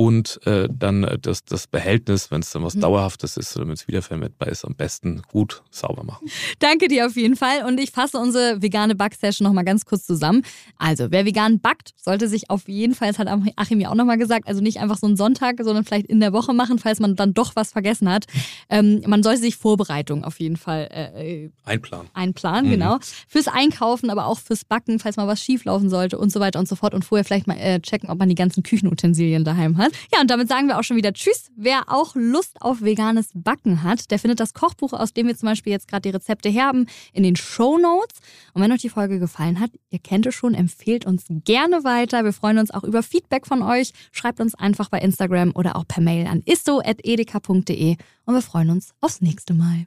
und 0.00 0.40
äh, 0.46 0.66
dann 0.72 1.04
äh, 1.04 1.18
das, 1.18 1.44
das 1.44 1.66
Behältnis, 1.66 2.30
wenn 2.30 2.40
es 2.40 2.48
dann 2.48 2.64
was 2.64 2.74
mhm. 2.74 2.80
Dauerhaftes 2.80 3.36
ist 3.36 3.54
oder 3.54 3.66
wenn 3.66 3.74
es 3.74 3.86
wiederverwendbar 3.86 4.48
ist, 4.48 4.64
am 4.64 4.74
besten 4.74 5.20
gut 5.28 5.62
sauber 5.70 6.04
machen. 6.04 6.26
Danke 6.58 6.88
dir 6.88 7.04
auf 7.04 7.16
jeden 7.16 7.36
Fall 7.36 7.66
und 7.66 7.78
ich 7.78 7.90
fasse 7.90 8.16
unsere 8.16 8.62
vegane 8.62 8.94
Backsession 8.94 9.46
nochmal 9.46 9.66
ganz 9.66 9.84
kurz 9.84 10.06
zusammen. 10.06 10.40
Also, 10.78 11.10
wer 11.10 11.26
vegan 11.26 11.60
backt, 11.60 11.92
sollte 11.98 12.28
sich 12.28 12.48
auf 12.48 12.66
jeden 12.66 12.94
Fall, 12.94 13.08
das 13.08 13.18
hat 13.18 13.28
Achim 13.56 13.78
ja 13.78 13.90
auch 13.90 13.94
nochmal 13.94 14.16
gesagt, 14.16 14.48
also 14.48 14.62
nicht 14.62 14.80
einfach 14.80 14.96
so 14.96 15.06
einen 15.06 15.18
Sonntag, 15.18 15.56
sondern 15.60 15.84
vielleicht 15.84 16.06
in 16.06 16.20
der 16.20 16.32
Woche 16.32 16.54
machen, 16.54 16.78
falls 16.78 16.98
man 16.98 17.14
dann 17.14 17.34
doch 17.34 17.54
was 17.54 17.72
vergessen 17.72 18.08
hat. 18.08 18.24
Ähm, 18.70 19.02
man 19.06 19.22
sollte 19.22 19.42
sich 19.42 19.56
Vorbereitung 19.56 20.24
auf 20.24 20.40
jeden 20.40 20.56
Fall 20.56 20.88
äh, 20.90 21.44
äh 21.44 21.50
einplanen. 21.66 22.08
Einplanen, 22.14 22.68
mhm. 22.68 22.70
genau. 22.70 22.98
Fürs 23.28 23.48
Einkaufen, 23.48 24.08
aber 24.08 24.24
auch 24.24 24.38
fürs 24.38 24.64
Backen, 24.64 24.98
falls 24.98 25.18
mal 25.18 25.26
was 25.26 25.42
schieflaufen 25.42 25.90
sollte 25.90 26.16
und 26.16 26.32
so 26.32 26.40
weiter 26.40 26.58
und 26.58 26.68
so 26.68 26.74
fort 26.74 26.94
und 26.94 27.04
vorher 27.04 27.26
vielleicht 27.26 27.46
mal 27.46 27.58
äh, 27.58 27.80
checken, 27.80 28.08
ob 28.08 28.18
man 28.18 28.30
die 28.30 28.34
ganzen 28.34 28.62
Küchenutensilien 28.62 29.44
daheim 29.44 29.76
hat. 29.76 29.89
Ja, 30.12 30.20
und 30.20 30.30
damit 30.30 30.48
sagen 30.48 30.68
wir 30.68 30.78
auch 30.78 30.82
schon 30.82 30.96
wieder 30.96 31.12
Tschüss. 31.12 31.50
Wer 31.56 31.84
auch 31.88 32.14
Lust 32.14 32.60
auf 32.62 32.82
veganes 32.82 33.30
Backen 33.34 33.82
hat, 33.82 34.10
der 34.10 34.18
findet 34.18 34.40
das 34.40 34.54
Kochbuch, 34.54 34.92
aus 34.92 35.12
dem 35.12 35.26
wir 35.26 35.36
zum 35.36 35.48
Beispiel 35.48 35.72
jetzt 35.72 35.88
gerade 35.88 36.02
die 36.02 36.10
Rezepte 36.10 36.52
haben, 36.54 36.86
in 37.12 37.22
den 37.22 37.36
Show 37.36 37.78
Notes. 37.78 38.18
Und 38.54 38.62
wenn 38.62 38.72
euch 38.72 38.82
die 38.82 38.88
Folge 38.88 39.18
gefallen 39.18 39.60
hat, 39.60 39.70
ihr 39.90 39.98
kennt 39.98 40.26
es 40.26 40.34
schon, 40.34 40.54
empfehlt 40.54 41.06
uns 41.06 41.26
gerne 41.28 41.84
weiter. 41.84 42.24
Wir 42.24 42.32
freuen 42.32 42.58
uns 42.58 42.70
auch 42.70 42.84
über 42.84 43.02
Feedback 43.02 43.46
von 43.46 43.62
euch. 43.62 43.92
Schreibt 44.12 44.40
uns 44.40 44.54
einfach 44.54 44.88
bei 44.88 44.98
Instagram 45.00 45.52
oder 45.54 45.76
auch 45.76 45.86
per 45.86 46.02
Mail 46.02 46.26
an 46.26 46.42
isto.edeka.de 46.44 47.96
und 48.26 48.34
wir 48.34 48.42
freuen 48.42 48.70
uns 48.70 48.92
aufs 49.00 49.20
nächste 49.20 49.54
Mal. 49.54 49.86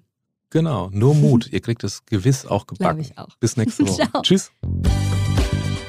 Genau, 0.50 0.90
nur 0.92 1.16
Mut. 1.16 1.50
ihr 1.52 1.62
kriegt 1.62 1.84
es 1.84 2.06
gewiss 2.06 2.46
auch 2.46 2.68
gebacken. 2.68 3.02
ich 3.02 3.18
auch. 3.18 3.36
Bis 3.40 3.58
nächste 3.58 3.88
Woche. 3.88 4.08
Tschüss. 4.22 4.52